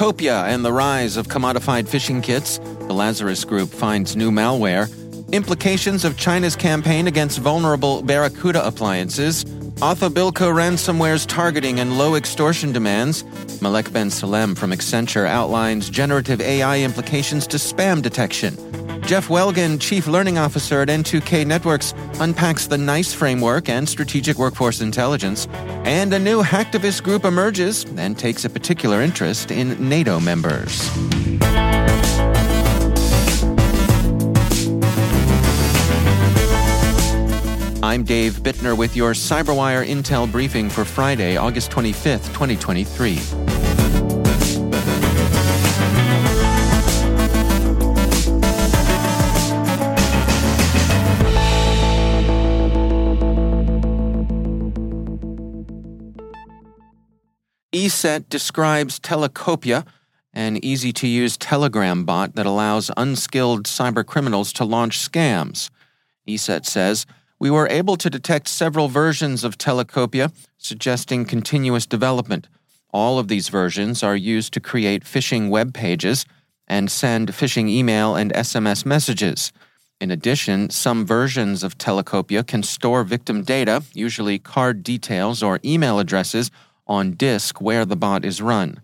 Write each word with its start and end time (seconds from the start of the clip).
Telekopye 0.00 0.48
and 0.48 0.64
the 0.64 0.72
rise 0.72 1.18
of 1.18 1.28
commodified 1.28 1.86
phishing 1.86 2.22
kits. 2.22 2.56
The 2.58 2.94
Lazarus 2.94 3.44
Group 3.44 3.68
finds 3.68 4.16
new 4.16 4.30
malware. 4.30 4.88
Implications 5.30 6.06
of 6.06 6.16
China's 6.16 6.56
campaign 6.56 7.06
against 7.06 7.38
vulnerable 7.38 8.00
Barracuda 8.00 8.66
appliances. 8.66 9.44
Bilko 9.44 10.54
ransomware's 10.54 11.26
targeting 11.26 11.80
and 11.80 11.98
low 11.98 12.14
extortion 12.14 12.72
demands. 12.72 13.24
Malek 13.60 13.92
Ben 13.92 14.08
Salem 14.08 14.54
from 14.54 14.70
Accenture 14.70 15.26
outlines 15.26 15.90
generative 15.90 16.40
AI 16.40 16.80
implications 16.80 17.46
to 17.48 17.58
spam 17.58 18.00
detection. 18.00 18.56
Jeff 19.06 19.28
Welgan, 19.28 19.80
Chief 19.80 20.06
Learning 20.06 20.38
Officer 20.38 20.82
at 20.82 20.88
N2K 20.88 21.46
Networks, 21.46 21.94
unpacks 22.20 22.66
the 22.66 22.78
NICE 22.78 23.12
framework 23.12 23.68
and 23.68 23.88
strategic 23.88 24.38
workforce 24.38 24.80
intelligence. 24.80 25.46
And 25.84 26.12
a 26.12 26.18
new 26.18 26.42
hacktivist 26.42 27.02
group 27.02 27.24
emerges 27.24 27.84
and 27.96 28.18
takes 28.18 28.44
a 28.44 28.50
particular 28.50 29.02
interest 29.02 29.50
in 29.50 29.88
NATO 29.88 30.20
members. 30.20 30.88
I'm 37.82 38.04
Dave 38.04 38.34
Bittner 38.34 38.76
with 38.76 38.94
your 38.94 39.14
CyberWire 39.14 39.84
Intel 39.84 40.30
briefing 40.30 40.70
for 40.70 40.84
Friday, 40.84 41.36
August 41.36 41.72
25th, 41.72 42.26
2023. 42.32 43.49
ESET 57.80 58.28
describes 58.28 59.00
Telekopye, 59.00 59.86
an 60.34 60.62
easy 60.62 60.92
to 60.92 61.08
use 61.08 61.38
Telegram 61.38 62.04
bot 62.04 62.34
that 62.34 62.44
allows 62.44 62.90
unskilled 62.94 63.64
cybercriminals 63.64 64.52
to 64.52 64.66
launch 64.66 64.98
scams. 64.98 65.70
ESET 66.28 66.66
says, 66.66 67.06
We 67.38 67.50
were 67.50 67.66
able 67.68 67.96
to 67.96 68.10
detect 68.10 68.48
several 68.48 68.88
versions 68.88 69.44
of 69.44 69.56
Telekopye, 69.56 70.30
suggesting 70.58 71.24
continuous 71.24 71.86
development. 71.86 72.48
All 72.92 73.18
of 73.18 73.28
these 73.28 73.48
versions 73.48 74.02
are 74.02 74.16
used 74.16 74.52
to 74.52 74.60
create 74.60 75.04
phishing 75.04 75.48
web 75.48 75.72
pages 75.72 76.26
and 76.68 76.90
send 76.90 77.32
phishing 77.32 77.70
email 77.70 78.14
and 78.14 78.30
SMS 78.34 78.84
messages. 78.84 79.52
In 80.02 80.10
addition, 80.10 80.68
some 80.68 81.06
versions 81.06 81.62
of 81.62 81.78
Telekopye 81.78 82.46
can 82.46 82.62
store 82.62 83.04
victim 83.04 83.42
data, 83.42 83.82
usually 83.94 84.38
card 84.38 84.82
details 84.82 85.42
or 85.42 85.60
email 85.64 85.98
addresses, 85.98 86.50
on 86.90 87.12
disk 87.12 87.60
where 87.60 87.86
the 87.86 87.96
bot 87.96 88.24
is 88.24 88.42
run. 88.42 88.82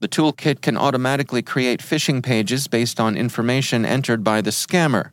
The 0.00 0.08
toolkit 0.08 0.60
can 0.60 0.76
automatically 0.76 1.42
create 1.42 1.80
phishing 1.80 2.22
pages 2.22 2.68
based 2.68 3.00
on 3.00 3.16
information 3.16 3.86
entered 3.86 4.22
by 4.22 4.42
the 4.42 4.50
scammer. 4.50 5.10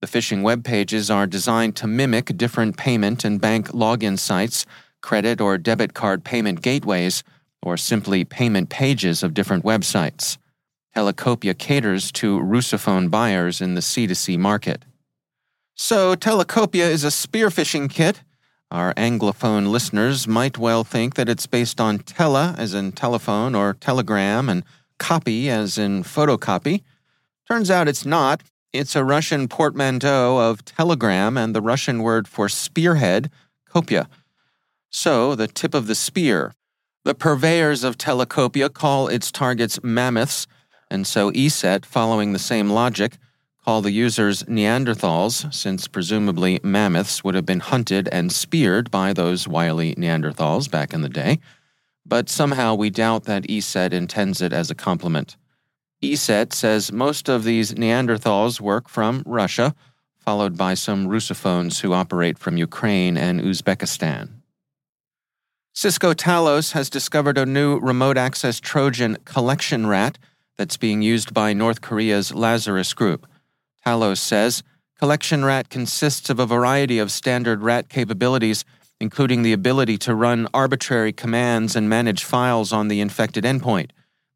The 0.00 0.08
phishing 0.08 0.42
web 0.42 0.64
pages 0.64 1.10
are 1.10 1.26
designed 1.26 1.76
to 1.76 1.86
mimic 1.86 2.36
different 2.36 2.76
payment 2.76 3.24
and 3.24 3.40
bank 3.40 3.68
login 3.68 4.18
sites, 4.18 4.66
credit 5.00 5.40
or 5.40 5.58
debit 5.58 5.94
card 5.94 6.24
payment 6.24 6.60
gateways, 6.60 7.22
or 7.62 7.76
simply 7.76 8.24
payment 8.24 8.68
pages 8.68 9.22
of 9.22 9.34
different 9.34 9.64
websites. 9.64 10.38
Telekopye 10.96 11.56
caters 11.56 12.10
to 12.12 12.40
Russophone 12.40 13.10
buyers 13.10 13.60
in 13.60 13.74
the 13.74 13.80
C2C 13.80 14.38
market. 14.38 14.84
So, 15.76 16.16
Telekopye 16.16 16.90
is 16.90 17.04
a 17.04 17.10
spear 17.10 17.50
phishing 17.50 17.88
kit 17.88 18.22
our 18.70 18.92
Anglophone 18.94 19.68
listeners 19.68 20.28
might 20.28 20.58
well 20.58 20.84
think 20.84 21.14
that 21.14 21.28
it's 21.28 21.46
based 21.46 21.80
on 21.80 22.00
tele, 22.00 22.54
as 22.58 22.74
in 22.74 22.92
telephone 22.92 23.54
or 23.54 23.74
telegram, 23.74 24.48
and 24.48 24.62
copy, 24.98 25.48
as 25.48 25.78
in 25.78 26.02
photocopy. 26.02 26.82
Turns 27.46 27.70
out 27.70 27.88
it's 27.88 28.04
not. 28.04 28.42
It's 28.74 28.94
a 28.94 29.04
Russian 29.04 29.48
portmanteau 29.48 30.36
of 30.38 30.64
telegram 30.66 31.38
and 31.38 31.54
the 31.54 31.62
Russian 31.62 32.02
word 32.02 32.28
for 32.28 32.48
spearhead, 32.50 33.30
kopia. 33.72 34.06
So, 34.90 35.34
the 35.34 35.48
tip 35.48 35.72
of 35.72 35.86
the 35.86 35.94
spear. 35.94 36.52
The 37.04 37.14
purveyors 37.14 37.84
of 37.84 37.96
Telekopye 37.96 38.74
call 38.74 39.08
its 39.08 39.32
targets 39.32 39.82
mammoths, 39.82 40.46
and 40.90 41.06
so 41.06 41.30
ESET, 41.30 41.86
following 41.86 42.34
the 42.34 42.38
same 42.38 42.68
logic, 42.68 43.16
call 43.68 43.82
the 43.82 43.90
users 43.90 44.44
Neanderthals, 44.44 45.52
since 45.52 45.86
presumably 45.88 46.58
mammoths 46.62 47.22
would 47.22 47.34
have 47.34 47.44
been 47.44 47.60
hunted 47.60 48.08
and 48.10 48.32
speared 48.32 48.90
by 48.90 49.12
those 49.12 49.46
wily 49.46 49.94
Neanderthals 49.96 50.70
back 50.70 50.94
in 50.94 51.02
the 51.02 51.08
day. 51.10 51.38
But 52.06 52.30
somehow 52.30 52.74
we 52.74 52.88
doubt 52.88 53.24
that 53.24 53.42
ESET 53.42 53.92
intends 53.92 54.40
it 54.40 54.54
as 54.54 54.70
a 54.70 54.74
compliment. 54.74 55.36
ESET 56.02 56.54
says 56.54 56.90
most 56.92 57.28
of 57.28 57.44
these 57.44 57.74
Neanderthals 57.74 58.58
work 58.58 58.88
from 58.88 59.22
Russia, 59.26 59.74
followed 60.16 60.56
by 60.56 60.72
some 60.72 61.06
Russophones 61.06 61.82
who 61.82 61.92
operate 61.92 62.38
from 62.38 62.56
Ukraine 62.56 63.18
and 63.18 63.38
Uzbekistan. 63.38 64.30
Cisco 65.74 66.14
Talos 66.14 66.72
has 66.72 66.88
discovered 66.88 67.36
a 67.36 67.44
new 67.44 67.78
remote 67.80 68.16
access 68.16 68.60
Trojan 68.60 69.18
collection 69.26 69.86
rat 69.86 70.16
that's 70.56 70.78
being 70.78 71.02
used 71.02 71.34
by 71.34 71.52
North 71.52 71.82
Korea's 71.82 72.34
Lazarus 72.34 72.94
Group. 72.94 73.26
Talos 73.86 74.18
says 74.18 74.62
Collection 74.98 75.44
Rat 75.44 75.68
consists 75.68 76.28
of 76.28 76.40
a 76.40 76.46
variety 76.46 76.98
of 76.98 77.12
standard 77.12 77.62
rat 77.62 77.88
capabilities, 77.88 78.64
including 79.00 79.42
the 79.42 79.52
ability 79.52 79.96
to 79.98 80.14
run 80.14 80.48
arbitrary 80.52 81.12
commands 81.12 81.76
and 81.76 81.88
manage 81.88 82.24
files 82.24 82.72
on 82.72 82.88
the 82.88 83.00
infected 83.00 83.44
endpoint. 83.44 83.90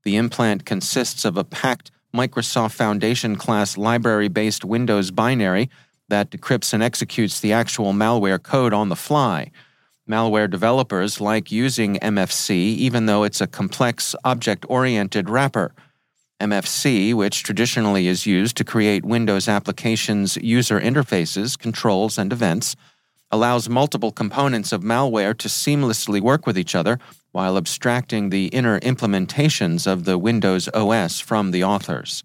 The 0.04 0.16
implant 0.16 0.64
consists 0.64 1.24
of 1.24 1.36
a 1.36 1.44
packed 1.44 1.90
Microsoft 2.14 2.72
Foundation 2.72 3.36
class 3.36 3.76
library 3.76 4.28
based 4.28 4.64
Windows 4.64 5.10
binary 5.10 5.70
that 6.08 6.30
decrypts 6.30 6.72
and 6.72 6.82
executes 6.82 7.40
the 7.40 7.52
actual 7.52 7.92
malware 7.92 8.42
code 8.42 8.72
on 8.72 8.88
the 8.88 8.96
fly. 8.96 9.50
Malware 10.08 10.50
developers 10.50 11.20
like 11.20 11.50
using 11.50 11.96
MFC, 11.96 12.50
even 12.50 13.06
though 13.06 13.22
it's 13.24 13.40
a 13.40 13.46
complex 13.46 14.14
object 14.24 14.66
oriented 14.68 15.30
wrapper. 15.30 15.74
MFC, 16.42 17.14
which 17.14 17.44
traditionally 17.44 18.08
is 18.08 18.26
used 18.26 18.56
to 18.56 18.64
create 18.64 19.04
Windows 19.04 19.48
applications' 19.48 20.36
user 20.36 20.80
interfaces, 20.80 21.56
controls, 21.56 22.18
and 22.18 22.32
events, 22.32 22.74
allows 23.30 23.68
multiple 23.68 24.10
components 24.10 24.72
of 24.72 24.82
malware 24.82 25.36
to 25.38 25.48
seamlessly 25.48 26.20
work 26.20 26.46
with 26.46 26.58
each 26.58 26.74
other 26.74 26.98
while 27.30 27.56
abstracting 27.56 28.28
the 28.28 28.46
inner 28.48 28.78
implementations 28.80 29.86
of 29.86 30.04
the 30.04 30.18
Windows 30.18 30.68
OS 30.74 31.20
from 31.20 31.52
the 31.52 31.64
authors. 31.64 32.24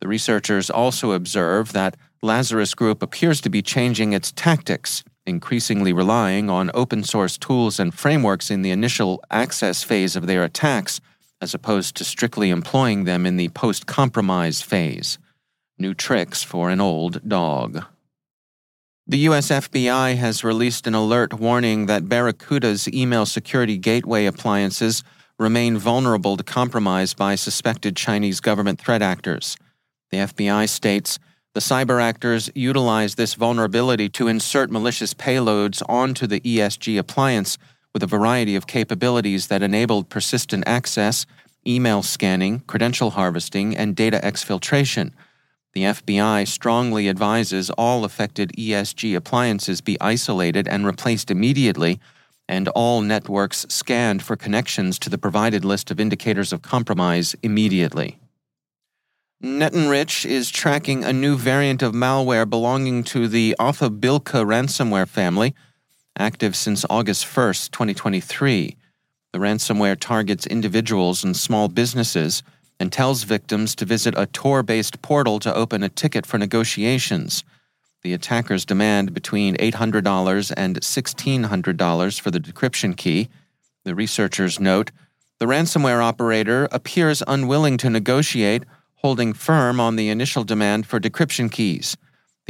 The 0.00 0.08
researchers 0.08 0.70
also 0.70 1.12
observe 1.12 1.72
that 1.72 1.96
Lazarus 2.22 2.74
Group 2.74 3.02
appears 3.02 3.40
to 3.42 3.50
be 3.50 3.62
changing 3.62 4.14
its 4.14 4.32
tactics, 4.32 5.04
increasingly 5.26 5.92
relying 5.92 6.48
on 6.48 6.70
open 6.74 7.04
source 7.04 7.36
tools 7.36 7.78
and 7.78 7.94
frameworks 7.94 8.50
in 8.50 8.62
the 8.62 8.70
initial 8.70 9.22
access 9.30 9.84
phase 9.84 10.16
of 10.16 10.26
their 10.26 10.42
attacks, 10.42 11.00
as 11.40 11.54
opposed 11.54 11.96
to 11.96 12.04
strictly 12.04 12.50
employing 12.50 13.04
them 13.04 13.26
in 13.26 13.36
the 13.36 13.48
post 13.50 13.86
compromise 13.86 14.62
phase. 14.62 15.18
New 15.78 15.94
tricks 15.94 16.42
for 16.42 16.70
an 16.70 16.80
old 16.80 17.26
dog. 17.28 17.84
The 19.06 19.18
US 19.30 19.48
FBI 19.48 20.16
has 20.16 20.44
released 20.44 20.86
an 20.86 20.94
alert 20.94 21.34
warning 21.34 21.86
that 21.86 22.08
Barracuda's 22.08 22.86
email 22.88 23.26
security 23.26 23.76
gateway 23.78 24.26
appliances 24.26 25.02
remain 25.38 25.78
vulnerable 25.78 26.36
to 26.36 26.44
compromise 26.44 27.14
by 27.14 27.34
suspected 27.34 27.96
Chinese 27.96 28.40
government 28.40 28.78
threat 28.78 29.02
actors. 29.02 29.56
The 30.10 30.18
FBI 30.18 30.68
states 30.68 31.18
the 31.52 31.60
cyber 31.60 32.00
actors 32.00 32.48
utilize 32.54 33.16
this 33.16 33.34
vulnerability 33.34 34.08
to 34.10 34.28
insert 34.28 34.70
malicious 34.70 35.14
payloads 35.14 35.82
onto 35.88 36.28
the 36.28 36.40
ESG 36.40 36.96
appliance 36.96 37.58
with 37.92 38.02
a 38.02 38.06
variety 38.06 38.56
of 38.56 38.66
capabilities 38.66 39.48
that 39.48 39.62
enabled 39.62 40.08
persistent 40.08 40.64
access, 40.66 41.26
email 41.66 42.02
scanning, 42.02 42.60
credential 42.60 43.10
harvesting, 43.10 43.76
and 43.76 43.96
data 43.96 44.20
exfiltration. 44.22 45.12
The 45.72 45.82
FBI 45.82 46.48
strongly 46.48 47.08
advises 47.08 47.70
all 47.70 48.04
affected 48.04 48.52
ESG 48.58 49.14
appliances 49.14 49.80
be 49.80 50.00
isolated 50.00 50.66
and 50.66 50.84
replaced 50.84 51.30
immediately, 51.30 52.00
and 52.48 52.66
all 52.68 53.00
networks 53.00 53.66
scanned 53.68 54.22
for 54.22 54.34
connections 54.34 54.98
to 54.98 55.10
the 55.10 55.18
provided 55.18 55.64
list 55.64 55.90
of 55.90 56.00
indicators 56.00 56.52
of 56.52 56.62
compromise 56.62 57.36
immediately. 57.42 58.18
NetEnrich 59.42 60.26
is 60.26 60.50
tracking 60.50 61.04
a 61.04 61.12
new 61.12 61.36
variant 61.36 61.82
of 61.82 61.94
malware 61.94 62.48
belonging 62.48 63.04
to 63.04 63.26
the 63.28 63.56
Adhubllka 63.58 64.44
ransomware 64.44 65.08
family, 65.08 65.54
active 66.20 66.54
since 66.54 66.84
August 66.90 67.24
1, 67.24 67.46
2023. 67.72 68.76
The 69.32 69.38
ransomware 69.38 69.98
targets 69.98 70.46
individuals 70.46 71.24
and 71.24 71.36
small 71.36 71.68
businesses 71.68 72.42
and 72.78 72.92
tells 72.92 73.24
victims 73.24 73.74
to 73.76 73.84
visit 73.84 74.14
a 74.16 74.26
Tor 74.26 74.62
based 74.62 75.00
portal 75.02 75.40
to 75.40 75.54
open 75.54 75.82
a 75.82 75.88
ticket 75.88 76.26
for 76.26 76.38
negotiations. 76.38 77.42
The 78.02 78.12
attackers 78.12 78.64
demand 78.64 79.14
between 79.14 79.56
$800 79.56 80.52
and 80.56 80.80
$1,600 80.80 82.20
for 82.20 82.30
the 82.30 82.40
decryption 82.40 82.96
key. 82.96 83.28
The 83.84 83.94
researchers 83.94 84.60
note 84.60 84.90
the 85.38 85.46
ransomware 85.46 86.02
operator 86.02 86.68
appears 86.70 87.22
unwilling 87.26 87.78
to 87.78 87.88
negotiate 87.88 88.64
holding 88.96 89.32
firm 89.32 89.80
on 89.80 89.96
the 89.96 90.10
initial 90.10 90.44
demand 90.44 90.86
for 90.86 91.00
decryption 91.00 91.50
keys. 91.50 91.96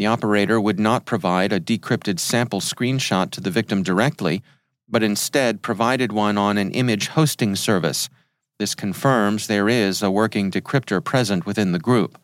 The 0.01 0.07
operator 0.07 0.59
would 0.59 0.81
not 0.81 1.05
provide 1.05 1.53
a 1.53 1.61
decrypted 1.61 2.19
sample 2.21 2.63
screenshot 2.63 3.31
to 3.33 3.41
the 3.43 3.51
victim 3.51 3.83
directly, 3.83 4.43
but 4.89 5.03
instead 5.03 5.61
provided 5.61 6.11
one 6.11 6.39
on 6.39 6.57
an 6.57 6.71
image 6.71 7.09
hosting 7.09 7.55
service. 7.55 8.09
This 8.59 8.75
confirms 8.75 9.47
there 9.47 9.69
is 9.69 10.03
a 10.03 10.11
working 10.11 10.51
decryptor 10.51 11.05
present 11.05 11.45
within 11.45 11.73
the 11.73 11.79
group. 11.79 12.19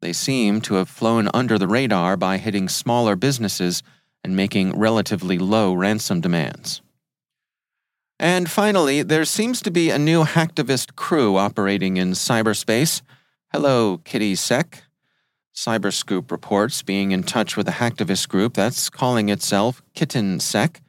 They 0.00 0.12
seem 0.12 0.60
to 0.62 0.74
have 0.74 0.88
flown 0.88 1.30
under 1.32 1.58
the 1.58 1.68
radar 1.68 2.16
by 2.16 2.38
hitting 2.38 2.68
smaller 2.68 3.14
businesses 3.14 3.84
and 4.24 4.34
making 4.34 4.76
relatively 4.76 5.38
low 5.38 5.74
ransom 5.74 6.20
demands. 6.20 6.82
And 8.18 8.50
finally, 8.50 9.04
there 9.04 9.24
seems 9.24 9.62
to 9.62 9.70
be 9.70 9.90
a 9.90 9.96
new 9.96 10.24
hacktivist 10.24 10.96
crew 10.96 11.36
operating 11.36 11.98
in 11.98 12.14
cyberspace. 12.14 13.00
Hello, 13.52 13.98
Kitty 13.98 14.34
Sec. 14.34 14.82
Cyberscoop 15.56 16.30
reports 16.30 16.82
being 16.82 17.12
in 17.12 17.22
touch 17.22 17.56
with 17.56 17.66
a 17.66 17.72
hacktivist 17.72 18.28
group 18.28 18.54
that's 18.54 18.90
calling 18.90 19.30
itself 19.30 19.82
Kitten 19.94 20.38
Sec. 20.38 20.82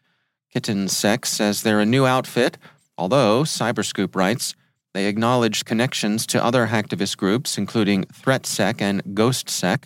Kitten 0.52 0.90
Sec 0.90 1.26
says 1.26 1.62
they're 1.62 1.80
a 1.80 1.86
new 1.86 2.06
outfit, 2.06 2.58
although, 2.98 3.44
Cyberscoop 3.44 4.14
writes, 4.14 4.56
they 4.94 5.06
acknowledged 5.06 5.66
connections 5.66 6.26
to 6.28 6.44
other 6.44 6.68
hacktivist 6.68 7.16
groups, 7.16 7.58
including 7.58 8.04
ThreatSec 8.06 8.82
and 8.82 9.02
GhostSec. 9.16 9.84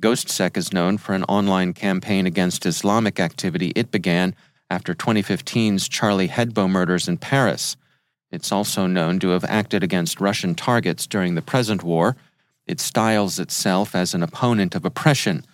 GhostSec 0.00 0.56
is 0.56 0.72
known 0.72 0.98
for 0.98 1.14
an 1.14 1.24
online 1.24 1.72
campaign 1.72 2.26
against 2.26 2.66
Islamic 2.66 3.20
activity 3.20 3.72
it 3.76 3.92
began 3.92 4.34
after 4.68 4.94
2015's 4.94 5.88
Charlie 5.88 6.28
Hebdo 6.28 6.68
murders 6.68 7.06
in 7.06 7.18
Paris. 7.18 7.76
It's 8.32 8.50
also 8.50 8.86
known 8.86 9.20
to 9.20 9.28
have 9.28 9.44
acted 9.44 9.84
against 9.84 10.20
Russian 10.20 10.54
targets 10.56 11.06
during 11.06 11.34
the 11.34 11.42
present 11.42 11.84
war. 11.84 12.16
It 12.66 12.80
styles 12.80 13.38
itself 13.38 13.94
as 13.94 14.14
an 14.14 14.22
opponent 14.22 14.74
of 14.74 14.84
oppression. 14.84 15.44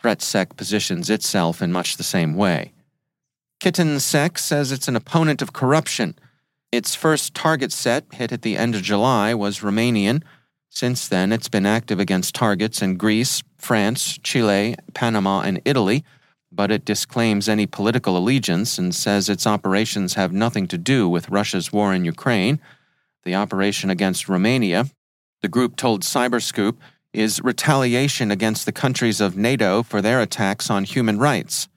ThreatSec 0.00 0.56
positions 0.56 1.10
itself 1.10 1.62
in 1.62 1.72
much 1.72 1.96
the 1.96 2.02
same 2.02 2.34
way. 2.34 2.72
KittenSec 3.60 4.38
says 4.38 4.72
it's 4.72 4.88
an 4.88 4.96
opponent 4.96 5.40
of 5.40 5.52
corruption. 5.52 6.16
Its 6.70 6.94
first 6.94 7.34
target 7.34 7.72
set, 7.72 8.04
hit 8.12 8.32
at 8.32 8.42
the 8.42 8.56
end 8.56 8.74
of 8.74 8.82
July, 8.82 9.32
was 9.34 9.60
Romanian. 9.60 10.22
Since 10.68 11.08
then, 11.08 11.32
it's 11.32 11.48
been 11.48 11.66
active 11.66 12.00
against 12.00 12.34
targets 12.34 12.82
in 12.82 12.96
Greece, 12.96 13.42
France, 13.58 14.18
Chile, 14.22 14.76
Panama, 14.92 15.40
and 15.40 15.60
Italy 15.64 16.04
but 16.54 16.70
it 16.70 16.84
disclaims 16.84 17.48
any 17.48 17.66
political 17.66 18.16
allegiance 18.16 18.78
and 18.78 18.94
says 18.94 19.28
its 19.28 19.46
operations 19.46 20.14
have 20.14 20.32
nothing 20.32 20.68
to 20.68 20.78
do 20.78 21.08
with 21.08 21.28
Russia's 21.28 21.72
war 21.72 21.92
in 21.92 22.04
Ukraine. 22.04 22.60
The 23.24 23.34
operation 23.34 23.90
against 23.90 24.28
Romania, 24.28 24.86
the 25.44 25.48
group 25.48 25.76
told 25.76 26.02
Cyberscoop, 26.02 26.76
is 27.12 27.40
retaliation 27.44 28.32
against 28.32 28.66
the 28.66 28.72
countries 28.72 29.20
of 29.20 29.36
NATO 29.36 29.84
for 29.84 30.02
their 30.02 30.20
attacks 30.20 30.70
on 30.70 30.82
human 30.82 31.18
rights. 31.18 31.68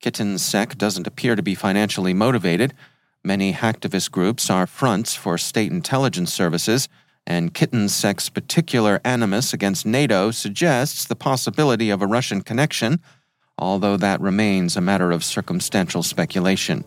Kitten 0.00 0.38
Sec 0.38 0.76
doesn't 0.76 1.06
appear 1.06 1.36
to 1.36 1.42
be 1.42 1.54
financially 1.54 2.14
motivated. 2.14 2.74
Many 3.22 3.52
hacktivist 3.52 4.10
groups 4.10 4.50
are 4.50 4.66
fronts 4.66 5.14
for 5.14 5.38
state 5.38 5.70
intelligence 5.70 6.32
services, 6.32 6.88
and 7.24 7.54
Kitten 7.54 7.88
Sec's 7.88 8.28
particular 8.28 9.00
animus 9.04 9.52
against 9.52 9.86
NATO 9.86 10.32
suggests 10.32 11.04
the 11.04 11.14
possibility 11.14 11.90
of 11.90 12.02
a 12.02 12.06
Russian 12.08 12.40
connection 12.40 12.98
although 13.58 13.96
that 13.96 14.20
remains 14.20 14.76
a 14.76 14.80
matter 14.80 15.12
of 15.12 15.22
circumstantial 15.22 16.02
speculation. 16.02 16.84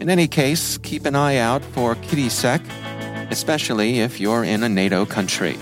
In 0.00 0.10
any 0.10 0.28
case, 0.28 0.78
keep 0.78 1.06
an 1.06 1.16
eye 1.16 1.36
out 1.36 1.64
for 1.64 1.94
Kitty 1.96 2.28
Sec, 2.28 2.60
especially 3.30 4.00
if 4.00 4.20
you're 4.20 4.44
in 4.44 4.62
a 4.62 4.68
NATO 4.68 5.04
country. 5.06 5.56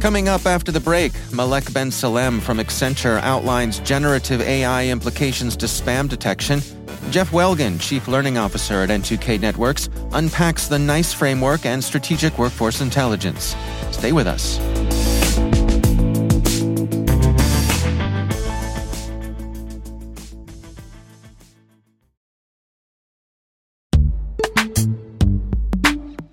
Coming 0.00 0.28
up 0.28 0.46
after 0.46 0.72
the 0.72 0.80
break, 0.80 1.12
Malek 1.32 1.72
Ben 1.72 1.90
Salem 1.90 2.40
from 2.40 2.58
Accenture 2.58 3.20
outlines 3.22 3.80
generative 3.80 4.40
AI 4.40 4.86
implications 4.88 5.56
to 5.56 5.66
spam 5.66 6.08
detection 6.08 6.60
Jeff 7.10 7.30
Welgan, 7.30 7.80
Chief 7.80 8.06
Learning 8.06 8.36
Officer 8.36 8.82
at 8.82 8.90
N2K 8.90 9.40
Networks, 9.40 9.88
unpacks 10.12 10.68
the 10.68 10.78
NICE 10.78 11.14
framework 11.14 11.64
and 11.64 11.82
strategic 11.82 12.38
workforce 12.38 12.82
intelligence. 12.82 13.56
Stay 13.92 14.12
with 14.12 14.26
us. 14.26 14.58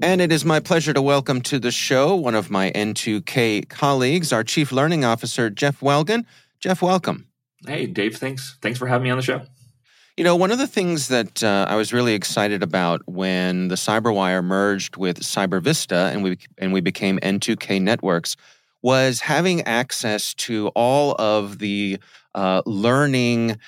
And 0.00 0.20
it 0.20 0.30
is 0.30 0.44
my 0.44 0.60
pleasure 0.60 0.92
to 0.92 1.02
welcome 1.02 1.40
to 1.42 1.58
the 1.58 1.72
show 1.72 2.14
one 2.14 2.36
of 2.36 2.50
my 2.50 2.70
N2K 2.70 3.68
colleagues, 3.68 4.32
our 4.32 4.44
Chief 4.44 4.70
Learning 4.70 5.04
Officer, 5.04 5.50
Jeff 5.50 5.80
Welgan. 5.80 6.24
Jeff, 6.60 6.80
welcome. 6.80 7.26
Hey, 7.66 7.86
Dave, 7.86 8.16
thanks. 8.16 8.56
Thanks 8.62 8.78
for 8.78 8.86
having 8.86 9.04
me 9.04 9.10
on 9.10 9.16
the 9.16 9.24
show. 9.24 9.42
You 10.16 10.22
know, 10.22 10.36
one 10.36 10.52
of 10.52 10.58
the 10.58 10.68
things 10.68 11.08
that 11.08 11.42
uh, 11.42 11.66
I 11.68 11.74
was 11.74 11.92
really 11.92 12.14
excited 12.14 12.62
about 12.62 13.02
when 13.06 13.68
the 13.68 13.74
CyberWire 13.74 14.44
merged 14.44 14.96
with 14.96 15.18
CyberVista 15.18 16.12
and 16.12 16.22
we 16.22 16.38
and 16.58 16.72
we 16.72 16.80
became 16.80 17.18
N2K 17.18 17.82
Networks 17.82 18.36
was 18.82 19.20
having 19.20 19.62
access 19.62 20.32
to 20.34 20.68
all 20.68 21.16
of 21.18 21.58
the 21.58 21.98
uh, 22.36 22.62
learning 22.66 23.58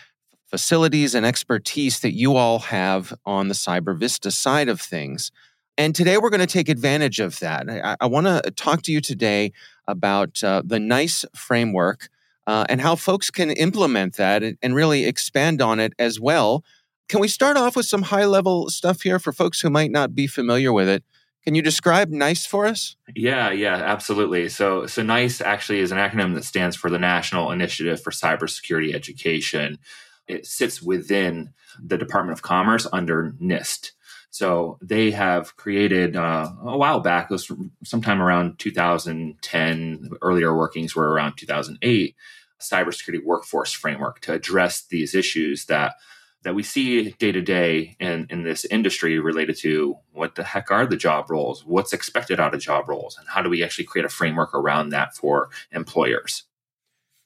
facilities 0.46 1.16
and 1.16 1.26
expertise 1.26 2.00
that 2.00 2.12
you 2.12 2.36
all 2.36 2.60
have 2.60 3.12
on 3.26 3.48
the 3.48 3.54
CyberVista 3.54 4.32
side 4.32 4.68
of 4.68 4.80
things. 4.80 5.32
And 5.78 5.94
today 5.94 6.18
we're 6.18 6.30
going 6.30 6.40
to 6.40 6.46
take 6.46 6.68
advantage 6.68 7.20
of 7.20 7.38
that. 7.40 7.68
I, 7.70 7.96
I 8.00 8.06
want 8.06 8.26
to 8.26 8.50
talk 8.50 8.82
to 8.82 8.92
you 8.92 9.00
today 9.00 9.52
about 9.86 10.42
uh, 10.44 10.62
the 10.64 10.78
NICE 10.78 11.24
framework 11.34 12.08
uh, 12.46 12.64
and 12.68 12.80
how 12.80 12.96
folks 12.96 13.30
can 13.30 13.50
implement 13.50 14.16
that 14.16 14.42
and, 14.42 14.74
really 14.74 15.04
expand 15.04 15.62
on 15.62 15.78
it 15.78 15.92
as 15.98 16.18
well. 16.18 16.64
Can 17.08 17.20
we 17.20 17.28
start 17.28 17.56
off 17.56 17.76
with 17.76 17.86
some 17.86 18.02
high 18.02 18.24
level 18.24 18.68
stuff 18.68 19.02
here 19.02 19.18
for 19.18 19.32
folks 19.32 19.60
who 19.60 19.70
might 19.70 19.90
not 19.90 20.14
be 20.14 20.26
familiar 20.26 20.72
with 20.72 20.88
it? 20.88 21.04
Can 21.44 21.54
you 21.54 21.62
describe 21.62 22.10
NICE 22.10 22.44
for 22.46 22.66
us? 22.66 22.96
Yeah, 23.14 23.50
yeah, 23.50 23.74
absolutely. 23.74 24.48
So, 24.48 24.86
so 24.86 25.02
NICE 25.02 25.40
actually 25.40 25.80
is 25.80 25.90
an 25.90 25.98
acronym 25.98 26.34
that 26.34 26.44
stands 26.44 26.76
for 26.76 26.90
the 26.90 26.98
National 26.98 27.50
Initiative 27.50 28.02
for 28.02 28.10
Cybersecurity 28.10 28.94
Education. 28.94 29.78
It 30.28 30.46
sits 30.46 30.82
within 30.82 31.52
the 31.82 31.96
Department 31.96 32.38
of 32.38 32.42
Commerce 32.42 32.86
under 32.92 33.34
NIST. 33.40 33.92
So 34.30 34.78
they 34.80 35.10
have 35.10 35.56
created 35.56 36.16
uh, 36.16 36.50
a 36.64 36.78
while 36.78 37.00
back, 37.00 37.30
was 37.30 37.50
sometime 37.84 38.22
around 38.22 38.58
2010, 38.58 40.10
earlier 40.22 40.56
workings 40.56 40.94
were 40.94 41.10
around 41.10 41.36
2008, 41.36 42.14
cybersecurity 42.60 43.24
workforce 43.24 43.72
framework 43.72 44.20
to 44.20 44.32
address 44.32 44.82
these 44.82 45.14
issues 45.14 45.66
that 45.66 45.94
that 46.42 46.54
we 46.54 46.62
see 46.62 47.10
day 47.18 47.32
to 47.32 47.42
day 47.42 47.96
in, 48.00 48.26
in 48.30 48.44
this 48.44 48.64
industry 48.64 49.18
related 49.18 49.56
to 49.58 49.96
what 50.12 50.36
the 50.36 50.44
heck 50.44 50.70
are 50.70 50.86
the 50.86 50.96
job 50.96 51.30
roles, 51.30 51.66
what's 51.66 51.92
expected 51.92 52.40
out 52.40 52.54
of 52.54 52.60
job 52.60 52.88
roles, 52.88 53.18
and 53.18 53.28
how 53.28 53.42
do 53.42 53.50
we 53.50 53.62
actually 53.62 53.84
create 53.84 54.06
a 54.06 54.08
framework 54.08 54.54
around 54.54 54.88
that 54.88 55.14
for 55.14 55.50
employers? 55.70 56.44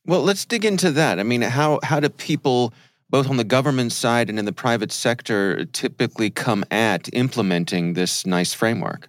Well, 0.04 0.22
let's 0.22 0.44
dig 0.44 0.64
into 0.64 0.90
that. 0.92 1.20
I 1.20 1.22
mean, 1.22 1.42
how 1.42 1.78
how 1.82 2.00
do 2.00 2.08
people 2.08 2.74
both 3.14 3.30
on 3.30 3.36
the 3.36 3.44
government 3.44 3.92
side 3.92 4.28
and 4.28 4.40
in 4.40 4.44
the 4.44 4.52
private 4.52 4.90
sector 4.90 5.66
typically 5.66 6.30
come 6.30 6.64
at 6.72 7.08
implementing 7.14 7.92
this 7.92 8.26
NICE 8.26 8.52
framework? 8.52 9.08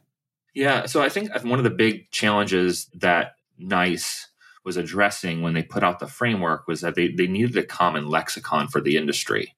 Yeah, 0.54 0.86
so 0.86 1.02
I 1.02 1.10
think 1.10 1.34
one 1.44 1.58
of 1.58 1.64
the 1.64 1.72
big 1.72 2.12
challenges 2.12 2.86
that 2.94 3.38
NICE 3.58 4.28
was 4.64 4.78
addressing 4.78 5.42
when 5.42 5.56
they 5.56 5.64
put 5.64 5.84
out 5.84 5.98
the 5.98 6.06
framework 6.06 6.68
was 6.68 6.82
that 6.82 6.94
they, 6.94 7.08
they 7.08 7.26
needed 7.26 7.58
a 7.58 7.64
common 7.64 8.08
lexicon 8.08 8.68
for 8.68 8.80
the 8.80 8.96
industry. 8.96 9.56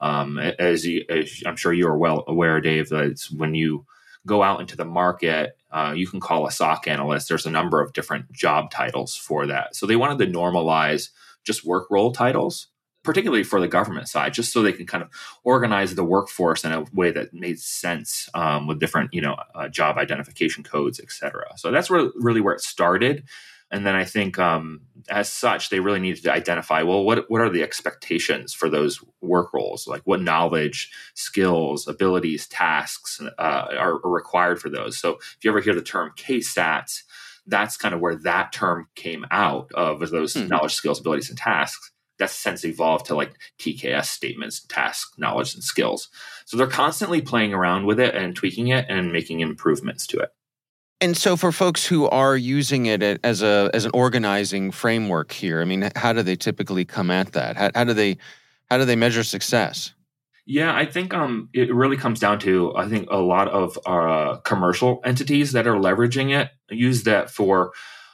Um, 0.00 0.40
as, 0.40 0.84
you, 0.84 1.04
as, 1.08 1.44
I'm 1.46 1.54
sure 1.54 1.72
you 1.72 1.86
are 1.86 1.96
well 1.96 2.24
aware, 2.26 2.60
Dave, 2.60 2.88
that 2.88 3.24
when 3.36 3.54
you 3.54 3.86
go 4.26 4.42
out 4.42 4.60
into 4.60 4.76
the 4.76 4.84
market, 4.84 5.56
uh, 5.70 5.94
you 5.96 6.08
can 6.08 6.18
call 6.18 6.48
a 6.48 6.50
SOC 6.50 6.88
analyst. 6.88 7.28
There's 7.28 7.46
a 7.46 7.50
number 7.50 7.80
of 7.80 7.92
different 7.92 8.32
job 8.32 8.72
titles 8.72 9.14
for 9.14 9.46
that. 9.46 9.76
So 9.76 9.86
they 9.86 9.94
wanted 9.94 10.18
to 10.18 10.36
normalize 10.36 11.10
just 11.44 11.64
work 11.64 11.86
role 11.92 12.10
titles 12.10 12.66
particularly 13.04 13.44
for 13.44 13.60
the 13.60 13.68
government 13.68 14.08
side, 14.08 14.34
just 14.34 14.52
so 14.52 14.62
they 14.62 14.72
can 14.72 14.86
kind 14.86 15.04
of 15.04 15.10
organize 15.44 15.94
the 15.94 16.02
workforce 16.02 16.64
in 16.64 16.72
a 16.72 16.84
way 16.92 17.12
that 17.12 17.32
made 17.32 17.60
sense 17.60 18.28
um, 18.34 18.66
with 18.66 18.80
different, 18.80 19.12
you 19.12 19.20
know, 19.20 19.36
uh, 19.54 19.68
job 19.68 19.98
identification 19.98 20.64
codes, 20.64 20.98
et 20.98 21.12
cetera. 21.12 21.46
So 21.56 21.70
that's 21.70 21.90
where, 21.90 22.10
really 22.16 22.40
where 22.40 22.54
it 22.54 22.62
started. 22.62 23.24
And 23.70 23.86
then 23.86 23.94
I 23.94 24.04
think, 24.04 24.38
um, 24.38 24.82
as 25.10 25.30
such, 25.30 25.68
they 25.68 25.80
really 25.80 26.00
needed 26.00 26.22
to 26.24 26.32
identify 26.32 26.82
well, 26.82 27.02
what 27.02 27.28
what 27.28 27.40
are 27.40 27.50
the 27.50 27.62
expectations 27.62 28.54
for 28.54 28.68
those 28.68 29.00
work 29.20 29.52
roles? 29.52 29.86
Like, 29.86 30.02
what 30.04 30.22
knowledge, 30.22 30.92
skills, 31.14 31.88
abilities, 31.88 32.46
tasks 32.46 33.20
uh, 33.20 33.32
are, 33.38 33.94
are 34.04 34.10
required 34.10 34.60
for 34.60 34.68
those? 34.68 34.98
So, 34.98 35.14
if 35.14 35.38
you 35.42 35.50
ever 35.50 35.60
hear 35.60 35.74
the 35.74 35.82
term 35.82 36.12
KSATs, 36.16 37.02
that's 37.46 37.76
kind 37.76 37.94
of 37.94 38.00
where 38.00 38.16
that 38.16 38.52
term 38.52 38.86
came 38.94 39.26
out 39.30 39.72
of 39.74 39.98
those 40.10 40.34
mm-hmm. 40.34 40.48
knowledge, 40.48 40.74
skills, 40.74 41.00
abilities, 41.00 41.30
and 41.30 41.38
tasks 41.38 41.90
that's 42.18 42.34
since 42.34 42.64
evolved 42.64 43.06
to 43.06 43.14
like 43.14 43.34
TKS 43.58 44.06
statements, 44.06 44.64
task, 44.66 45.14
knowledge, 45.18 45.54
and 45.54 45.62
skills. 45.62 46.08
So 46.46 46.56
they're 46.56 46.66
constantly 46.66 47.20
playing 47.20 47.52
around 47.52 47.86
with 47.86 47.98
it 47.98 48.14
and 48.14 48.34
tweaking 48.36 48.68
it 48.68 48.86
and 48.88 49.12
making 49.12 49.40
improvements 49.40 50.06
to 50.08 50.18
it. 50.18 50.30
And 51.00 51.16
so 51.16 51.36
for 51.36 51.52
folks 51.52 51.86
who 51.86 52.08
are 52.08 52.36
using 52.36 52.86
it 52.86 53.02
as 53.24 53.42
a 53.42 53.70
as 53.74 53.84
an 53.84 53.90
organizing 53.92 54.70
framework 54.70 55.32
here, 55.32 55.60
I 55.60 55.64
mean, 55.64 55.90
how 55.96 56.12
do 56.12 56.22
they 56.22 56.36
typically 56.36 56.84
come 56.84 57.10
at 57.10 57.32
that? 57.32 57.56
How, 57.56 57.70
how 57.74 57.84
do 57.84 57.92
they 57.92 58.16
how 58.70 58.78
do 58.78 58.84
they 58.84 58.96
measure 58.96 59.24
success? 59.24 59.92
Yeah, 60.46 60.74
I 60.74 60.84
think 60.84 61.14
um, 61.14 61.48
it 61.54 61.74
really 61.74 61.96
comes 61.96 62.20
down 62.20 62.38
to 62.40 62.74
I 62.76 62.88
think 62.88 63.08
a 63.10 63.18
lot 63.18 63.48
of 63.48 63.78
uh, 63.86 64.36
commercial 64.44 65.00
entities 65.04 65.52
that 65.52 65.66
are 65.66 65.74
leveraging 65.74 66.38
it 66.38 66.50
use 66.70 67.02
that 67.04 67.30
for 67.30 67.72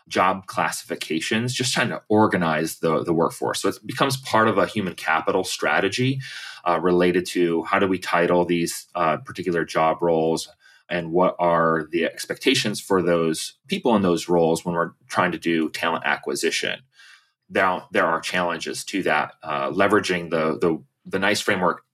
job 0.09 0.47
classifications, 0.47 1.55
just 1.55 1.73
trying 1.73 1.89
to 1.89 2.03
organize 2.09 2.79
the, 2.79 3.05
the 3.05 3.13
workforce. 3.13 3.63
So 3.63 3.69
it 3.69 3.79
becomes 3.87 4.17
part 4.17 4.49
of 4.49 4.59
a 4.59 4.67
human 4.67 4.95
capital 4.95 5.45
strategy 5.45 6.21
uh, 6.67 6.79
related 6.81 7.27
to 7.27 7.63
how 7.65 7.79
do 7.79 7.87
we 7.87 7.99
title 7.99 8.45
these 8.45 8.87
uh, 8.95 9.19
particular 9.19 9.65
job 9.65 10.03
roles 10.03 10.49
and 10.89 11.13
what 11.13 11.37
are 11.39 11.87
the 11.93 12.05
expectations 12.05 12.81
for 12.81 13.01
those 13.01 13.55
people 13.69 13.95
in 13.95 14.03
those 14.03 14.29
roles 14.29 14.65
when 14.65 14.75
we're 14.75 14.93
trying 15.09 15.33
to 15.33 15.39
do 15.39 15.71
talent 15.71 16.05
acquisition. 16.05 16.81
There, 17.49 17.83
there 17.93 18.07
are 18.07 18.21
challenges 18.21 18.85
to 18.87 19.03
that. 19.05 19.35
Uh, 19.43 19.71
leveraging 19.71 20.31
the, 20.31 20.59
the, 20.59 20.83
the 21.07 21.19
NICE 21.19 21.41
framework 21.41 21.85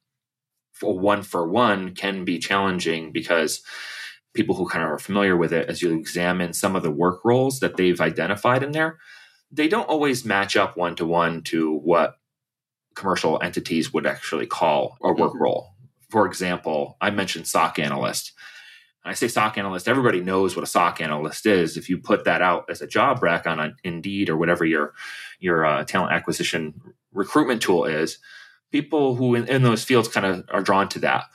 for 0.73 0.99
one 0.99 1.23
for 1.23 1.49
one 1.49 1.95
can 1.95 2.25
be 2.25 2.39
challenging 2.39 3.11
because 3.11 3.63
people 4.37 4.55
who 4.55 4.69
kind 4.69 4.85
of 4.85 4.91
are 4.91 4.99
familiar 4.99 5.37
with 5.37 5.53
it, 5.53 5.69
as 5.69 5.83
you 5.83 5.93
examine 5.93 6.53
some 6.53 6.77
of 6.77 6.83
the 6.83 6.91
work 6.91 7.25
roles 7.25 7.61
that 7.61 7.77
they've 7.77 8.01
identified 8.01 8.63
in 8.63 8.73
there, 8.73 8.99
they 9.51 9.69
don't 9.69 9.89
always 9.89 10.25
match 10.25 10.57
up 10.57 10.77
one 10.77 10.95
to 10.97 11.07
one 11.07 11.43
to 11.45 11.79
what 11.79 12.19
commercial 12.95 13.41
entities 13.43 13.93
would 13.93 14.07
actually 14.07 14.47
call 14.47 14.97
a 15.03 15.13
work 15.13 15.33
mm-hmm. 15.33 15.43
role. 15.43 15.73
For 16.11 16.27
example, 16.27 16.97
I 17.01 17.11
mentioned 17.11 17.47
SOC 17.47 17.79
analyst. 17.79 18.33
I 19.05 19.15
say 19.15 19.29
SOC 19.29 19.59
analyst, 19.59 19.87
everybody 19.87 20.21
knows 20.21 20.57
what 20.57 20.65
a 20.65 20.67
SOC 20.67 21.01
analyst 21.01 21.47
is. 21.47 21.77
If 21.77 21.89
you 21.89 21.99
put 21.99 22.25
that 22.25 22.43
out 22.43 22.65
as 22.69 22.83
a 22.83 22.89
job 22.89 23.23
rec 23.23 23.47
on 23.47 23.61
an 23.61 23.77
Indeed 23.85 24.29
or 24.29 24.37
whatever 24.37 24.65
your 24.65 24.95
your 25.39 25.65
uh, 25.65 25.85
talent 25.85 26.13
acquisition 26.13 26.81
recruitment 27.13 27.63
tool 27.63 27.85
is, 27.85 28.19
people 28.73 29.15
who 29.15 29.37
in, 29.37 29.47
in 29.47 29.63
those 29.63 29.85
fields 29.85 30.09
kind 30.09 30.27
of 30.27 30.45
are 30.51 30.63
drawn 30.63 30.89
to 30.91 30.99
that. 31.01 31.27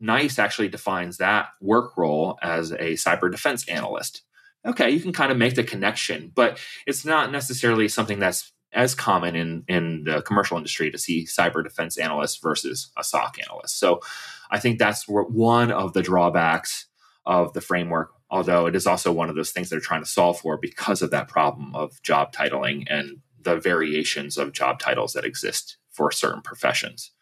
NICE 0.00 0.38
actually 0.38 0.68
defines 0.68 1.18
that 1.18 1.48
work 1.60 1.96
role 1.96 2.38
as 2.42 2.72
a 2.72 2.94
cyber 2.94 3.30
defense 3.30 3.66
analyst. 3.68 4.22
Okay, 4.64 4.90
you 4.90 5.00
can 5.00 5.12
kind 5.12 5.30
of 5.30 5.38
make 5.38 5.54
the 5.54 5.64
connection, 5.64 6.32
but 6.34 6.58
it's 6.86 7.04
not 7.04 7.30
necessarily 7.30 7.88
something 7.88 8.18
that's 8.18 8.52
as 8.72 8.94
common 8.94 9.34
in 9.36 9.64
in 9.68 10.04
the 10.04 10.22
commercial 10.22 10.56
industry 10.56 10.90
to 10.90 10.98
see 10.98 11.24
cyber 11.24 11.62
defense 11.62 11.96
analysts 11.96 12.36
versus 12.36 12.90
a 12.96 13.04
SOC 13.04 13.38
analyst. 13.48 13.78
So 13.78 14.00
I 14.50 14.58
think 14.58 14.78
that's 14.78 15.04
one 15.08 15.70
of 15.72 15.92
the 15.92 16.02
drawbacks 16.02 16.86
of 17.24 17.52
the 17.52 17.60
framework. 17.60 18.12
Although 18.28 18.66
it 18.66 18.74
is 18.74 18.86
also 18.86 19.12
one 19.12 19.30
of 19.30 19.36
those 19.36 19.50
things 19.50 19.70
they're 19.70 19.80
trying 19.80 20.02
to 20.02 20.08
solve 20.08 20.40
for 20.40 20.58
because 20.58 21.00
of 21.00 21.10
that 21.12 21.28
problem 21.28 21.74
of 21.74 22.02
job 22.02 22.32
titling 22.32 22.84
and 22.90 23.18
the 23.40 23.56
variations 23.56 24.36
of 24.36 24.52
job 24.52 24.80
titles 24.80 25.12
that 25.12 25.24
exist 25.24 25.78
for 25.90 26.10
certain 26.10 26.42
professions. 26.42 27.12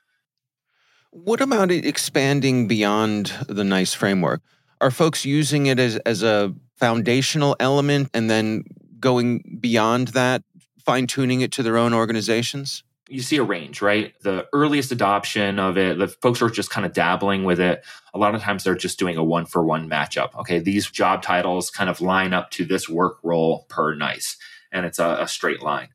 What 1.15 1.41
about 1.41 1.71
it 1.71 1.87
expanding 1.87 2.67
beyond 2.67 3.33
the 3.49 3.63
NICE 3.63 3.95
framework? 3.95 4.43
Are 4.81 4.91
folks 4.91 5.25
using 5.25 5.67
it 5.67 5.79
as, 5.79 5.95
as 5.99 6.25
a 6.25 6.53
foundational 6.75 7.55
element 7.61 8.11
and 8.13 8.29
then 8.29 8.65
going 8.99 9.59
beyond 9.61 10.09
that, 10.09 10.43
fine 10.85 11.07
tuning 11.07 11.41
it 11.41 11.53
to 11.53 11.63
their 11.63 11.77
own 11.77 11.95
organizations? 11.95 12.83
You 13.09 13.23
see 13.23 13.37
a 13.37 13.45
range, 13.45 13.81
right? 13.81 14.13
The 14.23 14.49
earliest 14.53 14.91
adoption 14.91 15.61
of 15.61 15.79
it, 15.79 15.99
the 15.99 16.09
folks 16.09 16.43
are 16.43 16.51
just 16.51 16.71
kind 16.71 16.85
of 16.85 16.93
dabbling 16.93 17.45
with 17.45 17.61
it. 17.61 17.85
A 18.13 18.19
lot 18.19 18.35
of 18.35 18.43
times 18.43 18.65
they're 18.65 18.75
just 18.75 18.99
doing 18.99 19.17
a 19.17 19.23
one 19.23 19.47
for 19.47 19.65
one 19.65 19.89
matchup. 19.89 20.35
Okay, 20.41 20.59
these 20.59 20.91
job 20.91 21.23
titles 21.23 21.71
kind 21.71 21.89
of 21.89 22.01
line 22.01 22.35
up 22.35 22.51
to 22.51 22.65
this 22.65 22.89
work 22.89 23.19
role 23.23 23.67
per 23.69 23.95
NICE, 23.95 24.37
and 24.73 24.85
it's 24.85 24.99
a, 24.99 25.19
a 25.21 25.29
straight 25.29 25.63
line 25.63 25.91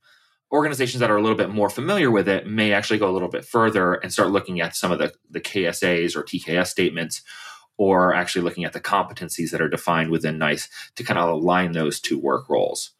organizations 0.51 0.99
that 0.99 1.11
are 1.11 1.17
a 1.17 1.21
little 1.21 1.37
bit 1.37 1.49
more 1.49 1.69
familiar 1.69 2.09
with 2.09 2.27
it 2.27 2.47
may 2.47 2.73
actually 2.73 2.99
go 2.99 3.09
a 3.09 3.13
little 3.13 3.29
bit 3.29 3.45
further 3.45 3.95
and 3.95 4.11
start 4.11 4.31
looking 4.31 4.61
at 4.61 4.75
some 4.75 4.91
of 4.91 4.99
the, 4.99 5.13
the 5.29 5.41
KSAs 5.41 6.15
or 6.15 6.23
TKS 6.23 6.67
statements, 6.67 7.21
or 7.77 8.13
actually 8.13 8.41
looking 8.41 8.65
at 8.65 8.73
the 8.73 8.81
competencies 8.81 9.51
that 9.51 9.61
are 9.61 9.69
defined 9.69 10.09
within 10.09 10.37
NICE 10.37 10.67
to 10.95 11.03
kind 11.03 11.19
of 11.19 11.29
align 11.29 11.71
those 11.71 11.99
two 11.99 12.19
work 12.19 12.49
roles. 12.49 12.91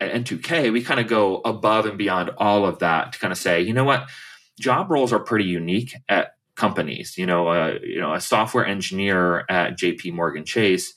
At 0.00 0.12
N2K, 0.12 0.72
we 0.72 0.82
kind 0.82 0.98
of 0.98 1.06
go 1.06 1.40
above 1.44 1.86
and 1.86 1.96
beyond 1.96 2.30
all 2.38 2.66
of 2.66 2.80
that 2.80 3.12
to 3.12 3.18
kind 3.18 3.32
of 3.32 3.38
say, 3.38 3.60
you 3.60 3.72
know 3.72 3.84
what, 3.84 4.08
job 4.58 4.90
roles 4.90 5.12
are 5.12 5.20
pretty 5.20 5.44
unique 5.44 5.94
at 6.08 6.32
companies. 6.56 7.16
You 7.16 7.26
know, 7.26 7.48
uh, 7.48 7.78
you 7.82 8.00
know, 8.00 8.14
a 8.14 8.20
software 8.20 8.66
engineer 8.66 9.44
at 9.48 9.78
J.P. 9.78 10.12
Morgan 10.12 10.44
Chase 10.44 10.94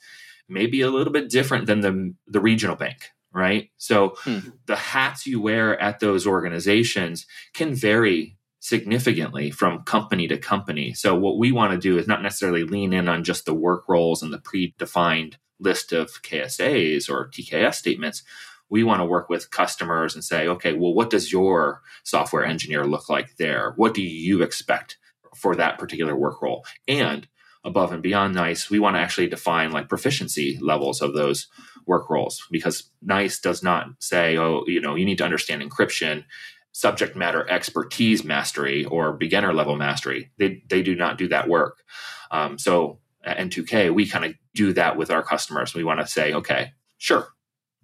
may 0.50 0.66
be 0.66 0.82
a 0.82 0.90
little 0.90 1.14
bit 1.14 1.30
different 1.30 1.68
than 1.68 1.82
the 1.82 2.14
the 2.28 2.40
regional 2.40 2.76
bank 2.76 3.12
right? 3.38 3.70
So 3.78 4.16
hmm. 4.24 4.40
the 4.66 4.76
hats 4.76 5.28
you 5.28 5.40
wear 5.40 5.80
at 5.80 6.00
those 6.00 6.26
organizations 6.26 7.28
can 7.54 7.76
vary 7.76 8.36
significantly 8.60 9.52
from 9.52 9.84
company 9.84 10.28
to 10.28 10.40
company. 10.40 10.92
So 10.94 11.14
what 11.14 11.38
we 11.38 11.52
want 11.52 11.72
to 11.72 11.78
do 11.78 12.00
is 12.00 12.08
not 12.08 12.24
necessarily 12.24 12.64
lean 12.64 12.94
in 12.94 13.08
on 13.08 13.24
just 13.24 13.46
the 13.46 13.54
work 13.54 13.88
roles 13.88 14.24
and 14.24 14.34
the 14.34 14.40
predefined 14.40 15.36
list 15.60 15.94
of 15.94 16.24
KSAs 16.24 17.12
or 17.12 17.30
TKS 17.30 17.76
statements. 17.76 18.24
We 18.70 18.84
want 18.84 19.02
to 19.02 19.06
work 19.06 19.30
with 19.30 19.52
customers 19.52 20.16
and 20.16 20.24
say, 20.24 20.48
okay, 20.48 20.74
well, 20.74 20.96
what 20.96 21.12
does 21.12 21.32
your 21.32 21.84
software 22.04 22.44
engineer 22.44 22.86
look 22.86 23.08
like 23.08 23.38
there? 23.38 23.74
What 23.76 23.94
do 23.94 24.02
you 24.02 24.42
expect 24.42 24.98
for 25.36 25.56
that 25.56 25.78
particular 25.78 26.16
work 26.16 26.42
role? 26.42 26.66
And 26.88 27.28
above 27.64 27.94
and 27.94 28.02
beyond 28.02 28.34
NICE, 28.34 28.72
we 28.72 28.80
want 28.80 28.96
to 28.96 29.00
actually 29.00 29.28
define 29.28 29.72
like 29.72 29.90
proficiency 29.90 30.58
levels 30.60 31.02
of 31.02 31.14
those 31.14 31.48
work 31.88 32.10
roles 32.10 32.46
because 32.52 32.92
NICE 33.02 33.40
does 33.40 33.64
not 33.64 33.88
say, 34.00 34.38
oh, 34.38 34.64
you 34.68 34.82
know, 34.82 34.96
you 34.96 35.06
need 35.06 35.18
to 35.20 35.24
understand 35.24 35.62
encryption, 35.62 36.26
subject 36.72 37.16
matter 37.16 37.50
expertise 37.50 38.24
mastery, 38.24 38.86
or 38.86 39.14
beginner 39.14 39.54
level 39.54 39.76
mastery. 39.76 40.32
They, 40.38 40.64
they 40.70 40.84
do 40.84 40.96
not 40.96 41.18
do 41.18 41.28
that 41.30 41.48
work. 41.48 41.80
Um, 42.32 42.58
so 42.58 43.00
at 43.24 43.38
N2K, 43.38 43.94
we 43.94 44.08
kind 44.08 44.26
of 44.26 44.34
do 44.54 44.74
that 44.74 44.98
with 44.98 45.12
our 45.12 45.24
customers. 45.24 45.74
We 45.74 45.84
want 45.84 46.00
to 46.00 46.08
say, 46.08 46.34
okay, 46.34 46.74
sure, 46.98 47.30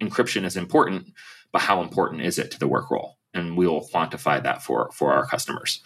encryption 0.00 0.44
is 0.44 0.56
important, 0.56 1.06
but 1.52 1.62
how 1.62 1.82
important 1.82 2.22
is 2.22 2.38
it 2.38 2.50
to 2.52 2.58
the 2.58 2.68
work 2.68 2.90
role? 2.90 3.18
And 3.32 3.56
we 3.56 3.66
will 3.66 3.88
quantify 3.88 4.42
that 4.42 4.62
for, 4.62 4.90
for 4.92 5.12
our 5.12 5.26
customers. 5.26 5.82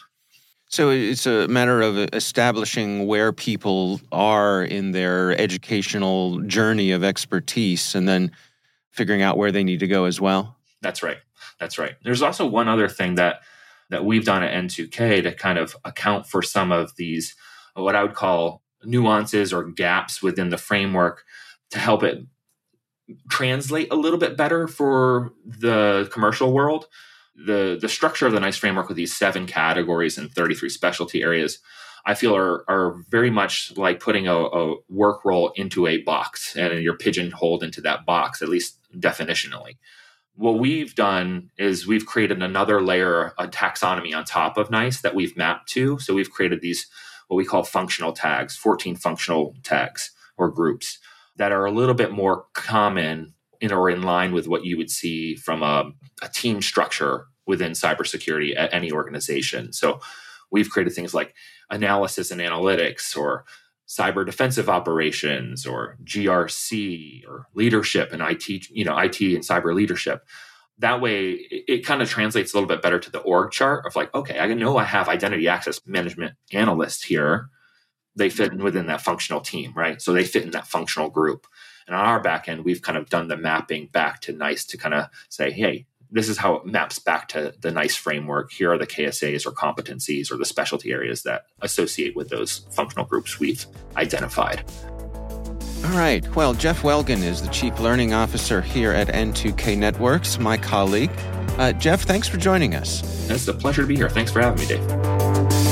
So 0.68 0.90
it's 0.90 1.26
a 1.26 1.48
matter 1.48 1.80
of 1.80 1.96
establishing 2.12 3.06
where 3.06 3.32
people 3.32 4.00
are 4.12 4.62
in 4.62 4.92
their 4.92 5.38
educational 5.40 6.40
journey 6.40 6.90
of 6.90 7.02
expertise 7.02 7.94
and 7.94 8.06
then 8.06 8.32
figuring 8.90 9.22
out 9.22 9.38
where 9.38 9.50
they 9.50 9.64
need 9.64 9.81
to 9.81 9.87
go 9.87 10.04
as 10.04 10.20
well. 10.20 10.57
That's 10.83 11.02
right. 11.02 11.18
That's 11.59 11.78
right. 11.78 11.96
There's 12.04 12.22
also 12.22 12.46
one 12.46 12.68
other 12.68 12.88
thing 12.88 13.14
that 13.14 13.40
that 13.90 14.04
we've 14.04 14.24
done 14.24 14.42
at 14.42 14.52
N2K 14.52 15.22
to 15.22 15.35
kind 15.35 15.59
of 15.59 15.74
account 15.85 16.26
for 16.26 16.42
some 16.42 16.70
of 16.70 16.94
these 16.96 17.35
what 17.74 17.96
I 17.96 18.02
would 18.02 18.14
call 18.14 18.62
nuances 18.85 19.52
or 19.52 19.64
gaps 19.64 20.22
within 20.22 20.50
the 20.50 20.59
framework 20.59 21.24
to 21.70 21.78
help 21.78 22.02
it 22.02 22.26
translate 23.31 23.90
a 23.90 23.96
little 23.96 24.18
bit 24.18 24.37
better 24.37 24.68
for 24.68 25.33
the 25.46 26.09
commercial 26.12 26.52
world 26.52 26.87
the 27.46 27.79
the 27.81 27.88
structure 27.88 28.27
of 28.27 28.33
the 28.33 28.40
NICE 28.40 28.57
framework 28.57 28.88
with 28.88 28.96
these 28.96 29.14
seven 29.14 29.46
categories 29.46 30.18
and 30.18 30.31
33 30.33 30.68
specialty 30.68 31.22
areas 31.22 31.59
i 32.05 32.14
feel 32.14 32.35
are 32.35 32.64
are 32.68 33.03
very 33.09 33.31
much 33.31 33.72
like 33.77 34.01
putting 34.01 34.27
a, 34.27 34.35
a 34.35 34.74
work 34.88 35.24
role 35.24 35.53
into 35.57 35.87
a 35.87 35.98
box 36.03 36.57
and 36.57 36.83
you're 36.83 36.96
pigeonholed 36.96 37.62
into 37.62 37.81
that 37.81 38.05
box 38.05 38.42
at 38.42 38.48
least 38.48 38.79
definitionally. 38.96 39.77
What 40.35 40.59
we've 40.59 40.94
done 40.94 41.51
is 41.59 41.87
we've 41.87 42.07
created 42.07 42.42
another 42.42 42.81
layer 42.81 43.33
a 43.38 43.48
taxonomy 43.48 44.16
on 44.16 44.24
top 44.24 44.57
of 44.57 44.70
nice 44.70 45.01
that 45.01 45.14
we've 45.14 45.37
mapped 45.37 45.68
to. 45.70 45.98
So 45.98 46.14
we've 46.14 46.31
created 46.31 46.61
these 46.61 46.87
what 47.27 47.37
we 47.37 47.44
call 47.44 47.64
functional 47.64 48.12
tags 48.12 48.57
14 48.57 48.96
functional 48.96 49.55
tags 49.62 50.12
or 50.37 50.51
groups 50.51 50.98
that 51.37 51.53
are 51.53 51.66
a 51.66 51.72
little 51.72 51.94
bit 51.94 52.12
more 52.12 52.46
common 52.55 53.35
in 53.61 53.73
or 53.73 53.90
in 53.90 54.03
line 54.03 54.33
with 54.33 54.47
what 54.49 54.64
you 54.64 54.77
would 54.77 54.90
see 54.90 55.35
from 55.35 55.62
a, 55.62 55.90
a 56.23 56.29
team 56.29 56.62
structure 56.62 57.27
within 57.47 57.73
cybersecurity 57.73 58.57
at 58.57 58.73
any 58.73 58.92
organization. 58.92 59.73
So 59.73 60.01
we've 60.51 60.71
created 60.71 60.94
things 60.94 61.14
like 61.14 61.35
analysis 61.71 62.31
and 62.31 62.40
analytics 62.40 63.16
or 63.16 63.44
cyber 63.88 64.25
defensive 64.25 64.68
operations 64.68 65.66
or 65.66 65.97
GRC 66.05 67.27
or 67.27 67.47
leadership 67.55 68.12
and 68.12 68.23
IT, 68.23 68.68
you 68.68 68.85
know, 68.85 68.97
IT 68.97 69.21
and 69.21 69.42
cyber 69.42 69.75
leadership. 69.75 70.27
That 70.79 71.01
way 71.01 71.31
it, 71.31 71.64
it 71.68 71.87
kind 71.87 72.03
of 72.03 72.09
translates 72.09 72.53
a 72.53 72.57
little 72.57 72.68
bit 72.68 72.83
better 72.83 72.99
to 72.99 73.11
the 73.11 73.21
org 73.21 73.51
chart 73.51 73.87
of 73.87 73.97
like, 73.97 74.14
okay, 74.14 74.38
I 74.38 74.53
know 74.53 74.77
I 74.77 74.85
have 74.85 75.09
identity 75.09 75.49
access 75.49 75.81
management 75.87 76.35
analysts 76.53 77.03
here. 77.03 77.49
They 78.14 78.29
fit 78.29 78.53
in 78.53 78.62
within 78.62 78.87
that 78.87 79.01
functional 79.01 79.40
team, 79.40 79.73
right? 79.75 80.03
So 80.03 80.12
they 80.12 80.25
fit 80.25 80.44
in 80.44 80.51
that 80.51 80.66
functional 80.66 81.09
group. 81.09 81.47
And 81.88 81.96
on 81.96 82.05
our 82.05 82.20
back 82.20 82.48
end, 82.48 82.64
we've 82.64 82.83
kind 82.83 82.98
of 82.98 83.09
done 83.09 83.29
the 83.29 83.37
mapping 83.37 83.87
back 83.87 84.20
to 84.22 84.33
NICE 84.33 84.66
to 84.66 84.77
kind 84.77 84.94
of 84.94 85.07
say, 85.31 85.51
hey, 85.51 85.87
this 86.11 86.29
is 86.29 86.38
how 86.38 86.55
it 86.57 86.66
maps 86.66 86.98
back 86.98 87.29
to 87.29 87.55
the 87.61 87.70
NICE 87.70 87.96
framework. 87.96 88.53
Here 88.53 88.72
are 88.72 88.79
the 88.79 88.87
KSAs 88.87 89.46
or 89.46 89.51
competencies 89.51 90.31
or 90.31 90.37
the 90.37 90.44
specialty 90.44 90.92
areas 90.92 91.22
that 91.22 91.46
associate 91.61 92.14
with 92.14 92.29
those 92.29 92.66
functional 92.70 93.07
groups 93.07 93.40
we've 93.40 93.66
identified. 93.96 94.64
All 95.85 95.96
right. 95.96 96.27
Well, 96.35 96.55
Jeff 96.55 96.83
Welgan 96.83 97.22
is 97.22 97.40
the 97.40 97.48
Chief 97.48 97.79
Learning 97.81 98.12
Officer 98.12 98.61
here 98.61 98.92
at 98.92 99.09
N2K 99.09 99.79
Networks, 99.79 100.38
my 100.38 100.57
colleague. 100.57 101.11
Uh, 101.57 101.72
Jeff, 101.72 102.03
thanks 102.03 102.29
for 102.29 102.37
joining 102.37 102.74
us. 102.74 103.29
It's 103.31 103.48
a 103.48 103.55
pleasure 103.55 103.83
to 103.83 103.88
be 103.88 103.96
here. 103.96 104.11
Thanks 104.11 104.31
for 104.31 104.40
having 104.40 104.61
me, 104.61 104.66
Dave. 104.66 105.67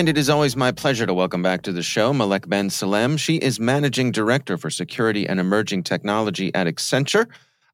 And 0.00 0.08
it 0.08 0.16
is 0.16 0.30
always 0.30 0.56
my 0.56 0.72
pleasure 0.72 1.04
to 1.04 1.12
welcome 1.12 1.42
back 1.42 1.60
to 1.60 1.72
the 1.72 1.82
show 1.82 2.14
Malek 2.14 2.48
Ben 2.48 2.70
Salem. 2.70 3.18
She 3.18 3.36
is 3.36 3.60
Managing 3.60 4.12
Director 4.12 4.56
for 4.56 4.70
Security 4.70 5.28
and 5.28 5.38
Emerging 5.38 5.82
Technology 5.82 6.50
at 6.54 6.66
Accenture. 6.66 7.26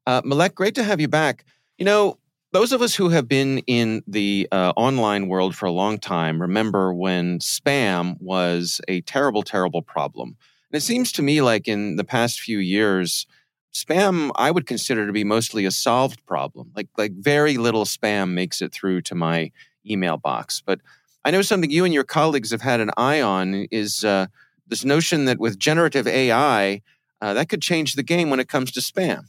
Uh, 0.05 0.21
Malek, 0.25 0.53
great 0.53 0.75
to 0.75 0.83
have 0.83 0.99
you 0.99 1.07
back. 1.07 1.45
You 1.77 1.85
know, 1.85 2.17
those 2.51 2.73
of 2.73 2.81
us 2.81 2.93
who 2.93 3.07
have 3.07 3.29
been 3.29 3.59
in 3.59 4.03
the 4.07 4.45
uh, 4.51 4.73
online 4.75 5.29
world 5.29 5.55
for 5.55 5.67
a 5.67 5.71
long 5.71 5.99
time 5.99 6.41
remember 6.41 6.93
when 6.93 7.39
spam 7.39 8.19
was 8.19 8.81
a 8.89 8.99
terrible, 9.03 9.41
terrible 9.41 9.81
problem. 9.81 10.35
And 10.69 10.77
it 10.77 10.83
seems 10.83 11.13
to 11.13 11.21
me 11.21 11.41
like 11.41 11.65
in 11.65 11.95
the 11.95 12.03
past 12.03 12.41
few 12.41 12.57
years, 12.57 13.25
spam 13.73 14.31
I 14.35 14.51
would 14.51 14.65
consider 14.65 15.07
to 15.07 15.13
be 15.13 15.23
mostly 15.23 15.63
a 15.63 15.71
solved 15.71 16.25
problem. 16.25 16.73
Like 16.75 16.89
like 16.97 17.13
very 17.13 17.55
little 17.55 17.85
spam 17.85 18.31
makes 18.31 18.61
it 18.61 18.73
through 18.73 19.03
to 19.03 19.15
my 19.15 19.49
email 19.89 20.17
box. 20.17 20.61
But 20.65 20.81
I 21.27 21.31
know 21.31 21.41
something 21.41 21.69
you 21.69 21.83
and 21.83 21.93
your 21.93 22.05
colleagues 22.05 22.51
have 22.51 22.61
had 22.61 22.79
an 22.79 22.89
eye 22.95 23.19
on 23.19 23.67
is 23.69 24.05
uh, 24.05 24.27
this 24.65 24.85
notion 24.85 25.25
that 25.25 25.39
with 25.39 25.59
generative 25.59 26.07
AI, 26.07 26.81
uh, 27.21 27.33
that 27.33 27.49
could 27.49 27.61
change 27.61 27.95
the 27.95 28.01
game 28.01 28.29
when 28.29 28.39
it 28.39 28.47
comes 28.47 28.71
to 28.71 28.79
spam. 28.79 29.23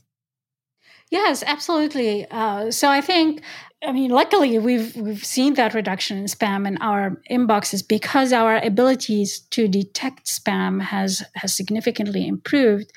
Yes, 1.11 1.43
absolutely. 1.45 2.25
Uh, 2.31 2.71
so 2.71 2.89
I 2.89 3.01
think, 3.01 3.43
I 3.85 3.91
mean, 3.91 4.13
luckily 4.13 4.61
we've 4.61 4.95
we've 4.95 5.25
seen 5.25 5.55
that 5.55 5.75
reduction 5.75 6.19
in 6.19 6.27
spam 6.27 6.69
in 6.69 6.77
our 6.81 7.21
inboxes 7.29 7.83
because 7.87 8.33
our 8.33 8.59
abilities 8.59 9.41
to 9.51 9.67
detect 9.67 10.27
spam 10.27 10.81
has 10.81 11.25
has 11.35 11.53
significantly 11.53 12.29
improved. 12.29 12.93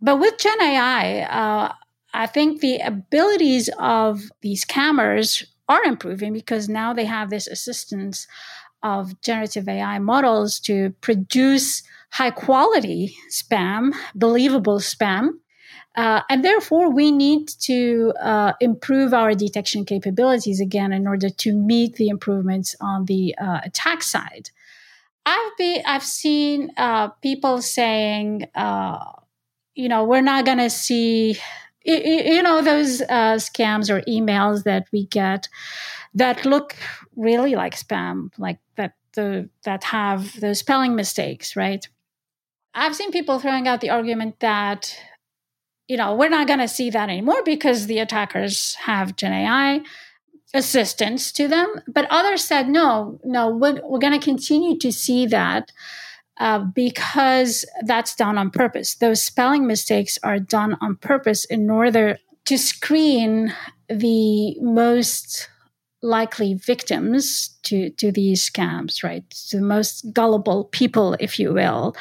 But 0.00 0.16
with 0.16 0.38
Gen 0.38 0.62
AI, 0.62 1.20
uh, 1.24 1.74
I 2.14 2.26
think 2.26 2.62
the 2.62 2.78
abilities 2.78 3.68
of 3.78 4.22
these 4.40 4.64
scammers 4.64 5.44
are 5.70 5.84
improving 5.84 6.32
because 6.32 6.68
now 6.68 6.92
they 6.92 7.04
have 7.06 7.30
this 7.30 7.46
assistance 7.46 8.26
of 8.82 9.20
generative 9.22 9.68
AI 9.68 9.98
models 9.98 10.58
to 10.60 10.90
produce 11.00 11.82
high 12.12 12.30
quality 12.30 13.16
spam, 13.30 13.92
believable 14.14 14.80
spam. 14.80 15.30
Uh, 15.96 16.22
and 16.30 16.44
therefore, 16.44 16.90
we 16.90 17.10
need 17.10 17.48
to 17.48 18.12
uh, 18.20 18.52
improve 18.60 19.12
our 19.12 19.34
detection 19.34 19.84
capabilities 19.84 20.60
again 20.60 20.92
in 20.92 21.06
order 21.06 21.28
to 21.28 21.52
meet 21.52 21.96
the 21.96 22.08
improvements 22.08 22.76
on 22.80 23.04
the 23.06 23.34
uh, 23.38 23.60
attack 23.64 24.02
side. 24.02 24.50
I've 25.26 25.56
been, 25.58 25.82
I've 25.86 26.04
seen 26.04 26.70
uh, 26.76 27.08
people 27.22 27.60
saying, 27.60 28.46
uh, 28.54 28.98
you 29.74 29.88
know, 29.88 30.04
we're 30.04 30.22
not 30.22 30.44
going 30.46 30.58
to 30.58 30.70
see, 30.70 31.36
you, 31.84 32.42
know, 32.42 32.62
those 32.62 33.00
uh, 33.02 33.36
scams 33.36 33.90
or 33.90 34.02
emails 34.02 34.64
that 34.64 34.86
we 34.92 35.06
get 35.06 35.48
that 36.14 36.44
look 36.44 36.76
really 37.16 37.54
like 37.54 37.74
spam, 37.76 38.30
like 38.38 38.58
that 38.76 38.94
the 39.14 39.48
that 39.64 39.84
have 39.84 40.40
the 40.40 40.54
spelling 40.54 40.94
mistakes, 40.94 41.56
right? 41.56 41.86
I've 42.74 42.94
seen 42.94 43.10
people 43.10 43.38
throwing 43.38 43.66
out 43.66 43.80
the 43.80 43.90
argument 43.90 44.40
that 44.40 44.96
you 45.88 45.96
know 45.96 46.14
we're 46.14 46.28
not 46.28 46.46
going 46.46 46.60
to 46.60 46.68
see 46.68 46.90
that 46.90 47.08
anymore 47.08 47.42
because 47.44 47.86
the 47.86 47.98
attackers 47.98 48.74
have 48.74 49.16
Gen 49.16 49.32
AI 49.32 49.80
assistance 50.52 51.32
to 51.32 51.48
them. 51.48 51.82
But 51.86 52.06
others 52.10 52.44
said 52.44 52.68
no, 52.68 53.20
no, 53.24 53.48
we're, 53.48 53.80
we're 53.84 53.98
going 53.98 54.18
to 54.18 54.24
continue 54.24 54.78
to 54.78 54.92
see 54.92 55.26
that. 55.26 55.72
Uh, 56.40 56.60
because 56.74 57.66
that's 57.84 58.16
done 58.16 58.38
on 58.38 58.50
purpose. 58.50 58.94
Those 58.94 59.22
spelling 59.22 59.66
mistakes 59.66 60.18
are 60.22 60.38
done 60.38 60.74
on 60.80 60.96
purpose 60.96 61.44
in 61.44 61.68
order 61.68 62.16
to 62.46 62.56
screen 62.56 63.52
the 63.90 64.58
most 64.58 65.50
likely 66.02 66.54
victims 66.54 67.58
to, 67.64 67.90
to 67.90 68.10
these 68.10 68.48
scams, 68.48 69.04
right? 69.04 69.22
The 69.52 69.60
most 69.60 70.14
gullible 70.14 70.64
people, 70.64 71.14
if 71.20 71.38
you 71.38 71.52
will. 71.52 71.94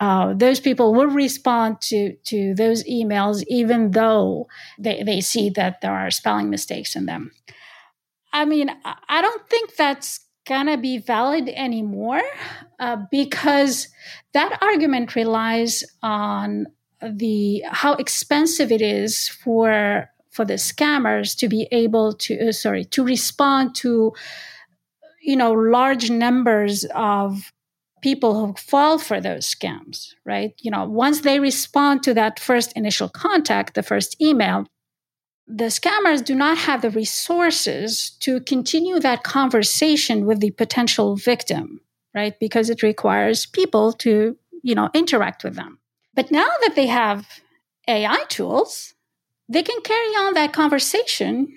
Uh, 0.00 0.34
those 0.34 0.60
people 0.60 0.92
will 0.92 1.06
respond 1.06 1.80
to, 1.80 2.14
to 2.24 2.54
those 2.54 2.84
emails 2.84 3.42
even 3.46 3.92
though 3.92 4.48
they, 4.78 5.02
they 5.02 5.22
see 5.22 5.48
that 5.50 5.80
there 5.80 5.94
are 5.94 6.10
spelling 6.10 6.50
mistakes 6.50 6.94
in 6.94 7.06
them. 7.06 7.30
I 8.34 8.44
mean, 8.44 8.70
I 8.84 9.22
don't 9.22 9.48
think 9.48 9.76
that's 9.76 10.20
gonna 10.48 10.78
be 10.78 10.98
valid 10.98 11.48
anymore 11.50 12.22
uh, 12.80 12.96
because 13.10 13.88
that 14.32 14.58
argument 14.62 15.14
relies 15.14 15.84
on 16.02 16.66
the 17.02 17.62
how 17.66 17.92
expensive 17.94 18.72
it 18.72 18.82
is 18.82 19.28
for 19.28 20.10
for 20.30 20.44
the 20.44 20.54
scammers 20.54 21.36
to 21.36 21.48
be 21.48 21.68
able 21.70 22.12
to 22.12 22.48
uh, 22.48 22.52
sorry 22.52 22.84
to 22.84 23.04
respond 23.04 23.74
to 23.74 24.12
you 25.22 25.36
know 25.36 25.52
large 25.52 26.10
numbers 26.10 26.84
of 26.94 27.52
people 28.00 28.34
who 28.34 28.54
fall 28.54 28.98
for 28.98 29.20
those 29.20 29.46
scams 29.54 30.14
right? 30.24 30.54
You 30.60 30.70
know 30.70 30.84
once 30.88 31.20
they 31.20 31.38
respond 31.40 32.02
to 32.04 32.14
that 32.14 32.40
first 32.40 32.72
initial 32.72 33.08
contact 33.08 33.74
the 33.74 33.82
first 33.82 34.20
email 34.20 34.66
the 35.48 35.64
scammers 35.64 36.22
do 36.22 36.34
not 36.34 36.58
have 36.58 36.82
the 36.82 36.90
resources 36.90 38.10
to 38.20 38.40
continue 38.40 39.00
that 39.00 39.22
conversation 39.22 40.26
with 40.26 40.40
the 40.40 40.50
potential 40.50 41.16
victim 41.16 41.80
right? 42.14 42.38
Because 42.40 42.70
it 42.70 42.82
requires 42.82 43.46
people 43.46 43.92
to 44.04 44.36
you 44.62 44.74
know 44.74 44.90
interact 44.94 45.44
with 45.44 45.54
them. 45.54 45.78
But 46.14 46.30
now 46.30 46.48
that 46.62 46.74
they 46.74 46.86
have 46.86 47.26
ai 47.86 48.24
tools 48.28 48.94
they 49.48 49.62
can 49.62 49.80
carry 49.80 50.12
on 50.24 50.34
that 50.34 50.52
conversation 50.52 51.48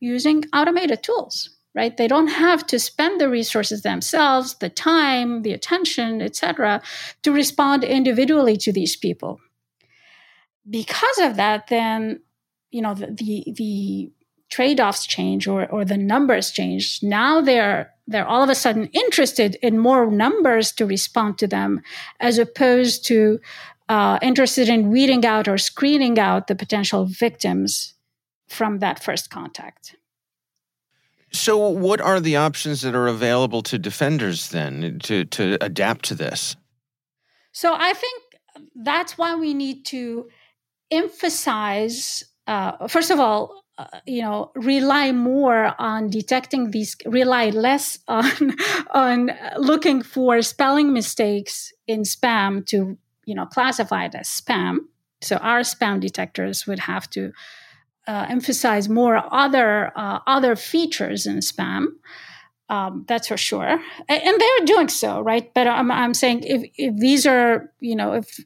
using 0.00 0.44
automated 0.52 1.02
tools 1.02 1.50
right? 1.74 1.96
They 1.96 2.08
don't 2.08 2.28
have 2.28 2.66
to 2.66 2.78
spend 2.78 3.20
the 3.20 3.30
resources 3.30 3.82
themselves 3.82 4.56
the 4.56 4.68
time 4.70 5.42
the 5.42 5.52
attention 5.52 6.22
etc 6.22 6.82
to 7.22 7.32
respond 7.32 7.84
individually 7.84 8.56
to 8.58 8.72
these 8.72 8.96
people. 8.96 9.40
Because 10.68 11.18
of 11.18 11.36
that 11.36 11.68
then 11.68 12.20
you 12.72 12.82
know 12.82 12.94
the 12.94 13.06
the, 13.06 13.52
the 13.56 14.12
trade-offs 14.50 15.06
change 15.06 15.46
or, 15.46 15.66
or 15.70 15.82
the 15.84 15.96
numbers 15.96 16.50
change 16.50 17.00
now 17.02 17.40
they're 17.40 17.90
they're 18.06 18.26
all 18.26 18.42
of 18.42 18.50
a 18.50 18.54
sudden 18.54 18.86
interested 18.88 19.54
in 19.62 19.78
more 19.78 20.10
numbers 20.10 20.72
to 20.72 20.84
respond 20.84 21.38
to 21.38 21.46
them 21.46 21.80
as 22.20 22.36
opposed 22.38 23.06
to 23.06 23.38
uh, 23.88 24.18
interested 24.22 24.68
in 24.68 24.90
weeding 24.90 25.24
out 25.24 25.48
or 25.48 25.58
screening 25.58 26.18
out 26.18 26.46
the 26.46 26.54
potential 26.54 27.04
victims 27.04 27.94
from 28.48 28.78
that 28.78 29.02
first 29.02 29.30
contact. 29.30 29.96
So, 31.32 31.68
what 31.68 32.00
are 32.00 32.20
the 32.20 32.36
options 32.36 32.82
that 32.82 32.94
are 32.94 33.08
available 33.08 33.62
to 33.62 33.78
defenders 33.78 34.50
then 34.50 34.98
to, 35.04 35.24
to 35.24 35.56
adapt 35.62 36.04
to 36.06 36.14
this? 36.14 36.56
So, 37.52 37.74
I 37.74 37.94
think 37.94 38.22
that's 38.74 39.16
why 39.16 39.34
we 39.34 39.54
need 39.54 39.86
to 39.86 40.28
emphasize, 40.90 42.22
uh, 42.46 42.88
first 42.88 43.10
of 43.10 43.20
all, 43.20 43.62
uh, 43.78 43.86
you 44.06 44.22
know, 44.22 44.50
rely 44.54 45.12
more 45.12 45.74
on 45.78 46.10
detecting 46.10 46.70
these, 46.70 46.96
rely 47.06 47.50
less 47.50 47.98
on 48.08 48.54
on 48.90 49.30
looking 49.56 50.02
for 50.02 50.42
spelling 50.42 50.92
mistakes 50.92 51.72
in 51.86 52.02
spam 52.02 52.64
to 52.66 52.98
you 53.24 53.34
know 53.34 53.46
classify 53.46 54.04
it 54.04 54.14
as 54.14 54.28
spam. 54.28 54.78
So 55.20 55.36
our 55.36 55.60
spam 55.60 56.00
detectors 56.00 56.66
would 56.66 56.80
have 56.80 57.08
to 57.10 57.32
uh, 58.06 58.26
emphasize 58.28 58.88
more 58.88 59.22
other 59.32 59.92
uh, 59.96 60.18
other 60.26 60.56
features 60.56 61.26
in 61.26 61.38
spam. 61.38 61.86
Um, 62.68 63.04
that's 63.06 63.28
for 63.28 63.36
sure. 63.36 63.80
And 64.08 64.40
they're 64.40 64.66
doing 64.66 64.88
so 64.88 65.20
right? 65.20 65.52
But 65.54 65.66
i'm, 65.66 65.90
I'm 65.90 66.14
saying 66.14 66.44
if, 66.44 66.70
if 66.76 66.96
these 66.96 67.26
are 67.26 67.70
you 67.80 67.96
know 67.96 68.12
if 68.14 68.38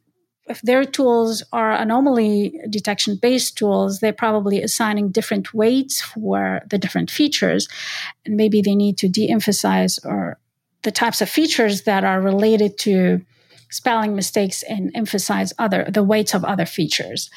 if 0.47 0.61
their 0.61 0.85
tools 0.85 1.43
are 1.51 1.71
anomaly 1.71 2.59
detection 2.69 3.17
based 3.21 3.57
tools, 3.57 3.99
they're 3.99 4.13
probably 4.13 4.61
assigning 4.61 5.09
different 5.09 5.53
weights 5.53 6.01
for 6.01 6.61
the 6.69 6.77
different 6.77 7.11
features. 7.11 7.67
And 8.25 8.35
maybe 8.37 8.61
they 8.61 8.75
need 8.75 8.97
to 8.99 9.09
de 9.09 9.29
emphasize 9.29 9.99
or 10.03 10.39
the 10.83 10.91
types 10.91 11.21
of 11.21 11.29
features 11.29 11.83
that 11.83 12.03
are 12.03 12.21
related 12.21 12.77
to 12.79 13.21
spelling 13.69 14.15
mistakes 14.15 14.63
and 14.63 14.91
emphasize 14.95 15.51
other 15.59 15.85
the 15.89 16.03
weights 16.03 16.33
of 16.33 16.45
other 16.45 16.65
features. 16.65 17.29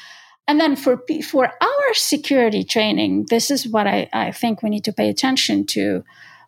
And 0.47 0.59
then 0.59 0.75
for 0.75 1.01
for 1.23 1.45
our 1.45 1.93
security 1.93 2.63
training, 2.63 3.27
this 3.29 3.51
is 3.51 3.67
what 3.67 3.87
I, 3.87 4.09
I 4.13 4.31
think 4.31 4.63
we 4.63 4.69
need 4.69 4.85
to 4.85 4.93
pay 4.93 5.09
attention 5.09 5.65
to. 5.67 6.03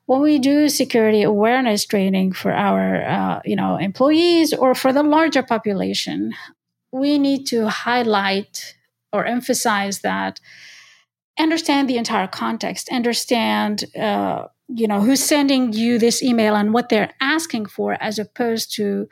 When 0.06 0.22
we 0.22 0.38
do 0.38 0.68
security 0.68 1.24
awareness 1.24 1.86
training 1.86 2.34
for 2.34 2.52
our 2.52 3.04
uh, 3.06 3.42
you 3.46 3.56
know 3.56 3.78
employees 3.78 4.54
or 4.54 4.76
for 4.76 4.92
the 4.92 5.04
larger 5.04 5.44
population, 5.44 6.34
we 6.92 7.18
need 7.18 7.46
to 7.48 7.70
highlight 7.70 8.76
or 9.12 9.26
emphasize 9.26 10.02
that 10.02 10.40
understand 11.40 11.90
the 11.90 11.98
entire 11.98 12.28
context, 12.28 12.90
understand 12.90 13.86
uh, 13.96 14.48
you 14.68 14.88
know 14.88 15.02
who's 15.02 15.24
sending 15.24 15.74
you 15.74 15.98
this 15.98 16.22
email 16.22 16.56
and 16.56 16.74
what 16.74 16.90
they're 16.90 17.14
asking 17.22 17.68
for, 17.68 17.98
as 18.02 18.20
opposed 18.20 18.76
to 18.76 19.08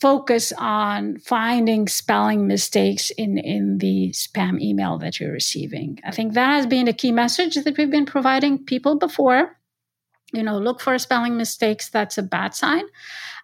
focus 0.00 0.52
on 0.56 1.18
finding 1.18 1.88
spelling 1.88 2.46
mistakes 2.46 3.10
in, 3.10 3.36
in 3.38 3.78
the 3.78 4.10
spam 4.10 4.60
email 4.60 4.98
that 4.98 5.18
you're 5.18 5.32
receiving. 5.32 5.98
I 6.04 6.12
think 6.12 6.34
that 6.34 6.50
has 6.50 6.66
been 6.66 6.88
a 6.88 6.92
key 6.92 7.10
message 7.10 7.56
that 7.56 7.76
we've 7.76 7.90
been 7.90 8.06
providing 8.06 8.64
people 8.64 8.96
before. 8.96 9.57
You 10.32 10.42
know, 10.42 10.58
look 10.58 10.80
for 10.80 10.98
spelling 10.98 11.36
mistakes. 11.36 11.88
That's 11.88 12.18
a 12.18 12.22
bad 12.22 12.54
sign. 12.54 12.84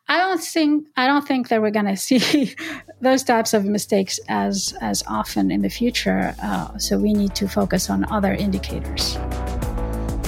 I 0.07 0.18
don't 0.18 0.40
think 0.40 0.87
I 0.97 1.07
don't 1.07 1.27
think 1.27 1.49
that 1.49 1.62
we're 1.62 1.70
going 1.70 1.87
to 1.97 1.97
see 1.97 2.55
those 3.01 3.23
types 3.23 3.55
of 3.55 3.64
mistakes 3.64 4.20
as 4.29 4.75
as 4.81 5.03
often 5.07 5.51
in 5.51 5.62
the 5.62 5.70
future. 5.70 6.35
Uh, 6.42 6.77
so 6.79 6.99
we 6.99 7.12
need 7.12 7.35
to 7.37 7.49
focus 7.49 7.90
on 7.90 8.05
other 8.12 8.35
indicators. 8.35 9.16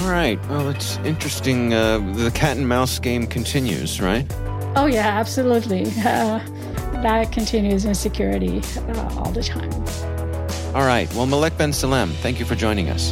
All 0.01 0.13
right. 0.13 0.39
Well, 0.47 0.69
it's 0.69 0.97
interesting. 0.99 1.73
Uh, 1.73 1.99
the 2.15 2.31
cat 2.31 2.55
and 2.55 2.67
mouse 2.67 2.97
game 2.97 3.27
continues, 3.27 3.99
right? 3.99 4.25
Oh, 4.77 4.85
yeah, 4.85 5.07
absolutely. 5.07 5.85
Uh, 6.05 6.39
that 7.01 7.31
continues 7.31 7.83
in 7.83 7.93
security 7.93 8.61
uh, 8.77 9.15
all 9.17 9.31
the 9.31 9.43
time. 9.43 9.71
All 10.73 10.85
right. 10.85 11.13
Well, 11.13 11.25
Malek 11.25 11.57
Ben 11.57 11.73
Salem, 11.73 12.11
thank 12.21 12.39
you 12.39 12.45
for 12.45 12.55
joining 12.55 12.89
us. 12.89 13.11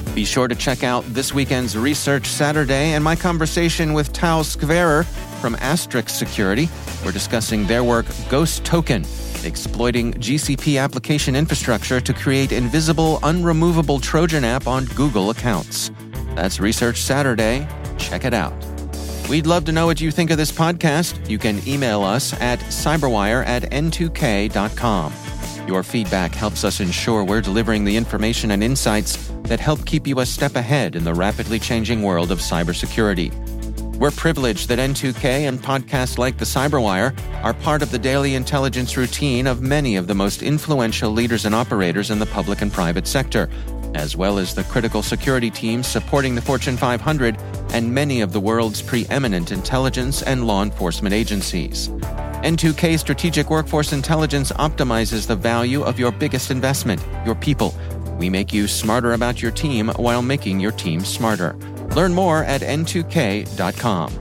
Be 0.13 0.25
sure 0.25 0.49
to 0.49 0.55
check 0.55 0.83
out 0.83 1.05
this 1.05 1.33
weekend's 1.33 1.77
Research 1.77 2.27
Saturday 2.27 2.91
and 2.91 3.03
my 3.03 3.15
conversation 3.15 3.93
with 3.93 4.11
Tal 4.11 4.43
Skverer 4.43 5.05
from 5.39 5.55
Astrix 5.55 6.09
Security. 6.09 6.67
We're 7.05 7.13
discussing 7.13 7.65
their 7.65 7.85
work 7.85 8.05
Ghost 8.29 8.65
Token, 8.65 9.05
exploiting 9.45 10.13
GCP 10.15 10.83
application 10.83 11.33
infrastructure 11.33 12.01
to 12.01 12.13
create 12.13 12.51
invisible, 12.51 13.19
unremovable 13.23 14.01
Trojan 14.01 14.43
app 14.43 14.67
on 14.67 14.83
Google 14.85 15.29
accounts. 15.29 15.91
That's 16.35 16.59
Research 16.59 16.97
Saturday. 16.97 17.65
Check 17.97 18.25
it 18.25 18.33
out. 18.33 18.53
We'd 19.29 19.47
love 19.47 19.63
to 19.65 19.71
know 19.71 19.85
what 19.85 20.01
you 20.01 20.11
think 20.11 20.29
of 20.29 20.37
this 20.37 20.51
podcast. 20.51 21.29
You 21.29 21.37
can 21.37 21.65
email 21.65 22.03
us 22.03 22.33
at 22.41 22.59
cyberwire 22.59 23.45
at 23.45 23.63
n2k.com. 23.71 25.13
Your 25.67 25.83
feedback 25.83 26.35
helps 26.35 26.65
us 26.65 26.81
ensure 26.81 27.23
we're 27.23 27.39
delivering 27.39 27.85
the 27.85 27.95
information 27.95 28.51
and 28.51 28.61
insights 28.61 29.31
that 29.51 29.59
help 29.59 29.85
keep 29.85 30.07
you 30.07 30.21
a 30.21 30.25
step 30.25 30.55
ahead 30.55 30.95
in 30.95 31.03
the 31.03 31.13
rapidly 31.13 31.59
changing 31.59 32.01
world 32.01 32.31
of 32.31 32.39
cybersecurity. 32.39 33.33
We're 33.97 34.11
privileged 34.11 34.69
that 34.69 34.79
N2K 34.79 35.25
and 35.45 35.59
podcasts 35.59 36.17
like 36.17 36.37
The 36.37 36.45
Cyberwire 36.45 37.13
are 37.43 37.53
part 37.53 37.81
of 37.81 37.91
the 37.91 37.99
daily 37.99 38.35
intelligence 38.35 38.95
routine 38.95 39.47
of 39.47 39.61
many 39.61 39.97
of 39.97 40.07
the 40.07 40.15
most 40.15 40.41
influential 40.41 41.11
leaders 41.11 41.43
and 41.43 41.53
operators 41.53 42.11
in 42.11 42.19
the 42.19 42.25
public 42.27 42.61
and 42.61 42.71
private 42.71 43.05
sector, 43.05 43.49
as 43.93 44.15
well 44.15 44.39
as 44.39 44.55
the 44.55 44.63
critical 44.63 45.03
security 45.03 45.49
teams 45.49 45.85
supporting 45.85 46.33
the 46.33 46.41
Fortune 46.41 46.77
500 46.77 47.37
and 47.73 47.93
many 47.93 48.21
of 48.21 48.31
the 48.31 48.39
world's 48.39 48.81
preeminent 48.81 49.51
intelligence 49.51 50.23
and 50.23 50.47
law 50.47 50.63
enforcement 50.63 51.13
agencies. 51.13 51.89
N2K 52.41 52.97
Strategic 52.97 53.51
Workforce 53.51 53.93
Intelligence 53.93 54.51
optimizes 54.53 55.27
the 55.27 55.35
value 55.35 55.83
of 55.83 55.99
your 55.99 56.11
biggest 56.11 56.49
investment, 56.49 57.05
your 57.23 57.35
people. 57.35 57.75
We 58.21 58.29
make 58.29 58.53
you 58.53 58.67
smarter 58.67 59.13
about 59.13 59.41
your 59.41 59.49
team 59.49 59.87
while 59.95 60.21
making 60.21 60.59
your 60.59 60.71
team 60.71 60.99
smarter. 60.99 61.55
Learn 61.95 62.13
more 62.13 62.43
at 62.43 62.61
n2k.com. 62.61 64.13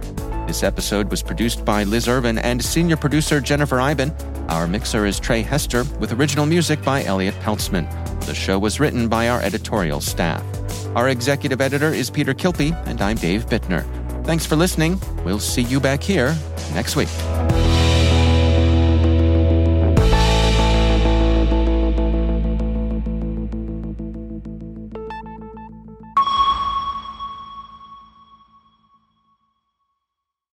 This 0.46 0.62
episode 0.62 1.10
was 1.10 1.22
produced 1.22 1.66
by 1.66 1.84
Liz 1.84 2.08
Irvin 2.08 2.38
and 2.38 2.64
senior 2.64 2.96
producer 2.96 3.42
Jennifer 3.42 3.78
Eiben. 3.78 4.10
Our 4.48 4.66
mixer 4.66 5.04
is 5.04 5.20
Trey 5.20 5.42
Hester, 5.42 5.84
with 5.98 6.12
original 6.12 6.46
music 6.46 6.82
by 6.82 7.04
Elliot 7.04 7.34
Peltzman. 7.42 7.86
The 8.24 8.34
show 8.34 8.58
was 8.58 8.80
written 8.80 9.06
by 9.06 9.28
our 9.28 9.42
editorial 9.42 10.00
staff. 10.00 10.42
Our 10.96 11.10
executive 11.10 11.60
editor 11.60 11.92
is 11.92 12.08
Peter 12.08 12.32
Kilpe, 12.32 12.74
and 12.86 13.02
I'm 13.02 13.18
Dave 13.18 13.44
Bittner. 13.50 13.84
Thanks 14.24 14.46
for 14.46 14.56
listening. 14.56 14.98
We'll 15.26 15.40
see 15.40 15.62
you 15.64 15.78
back 15.78 16.02
here 16.02 16.34
next 16.72 16.96
week. 16.96 17.10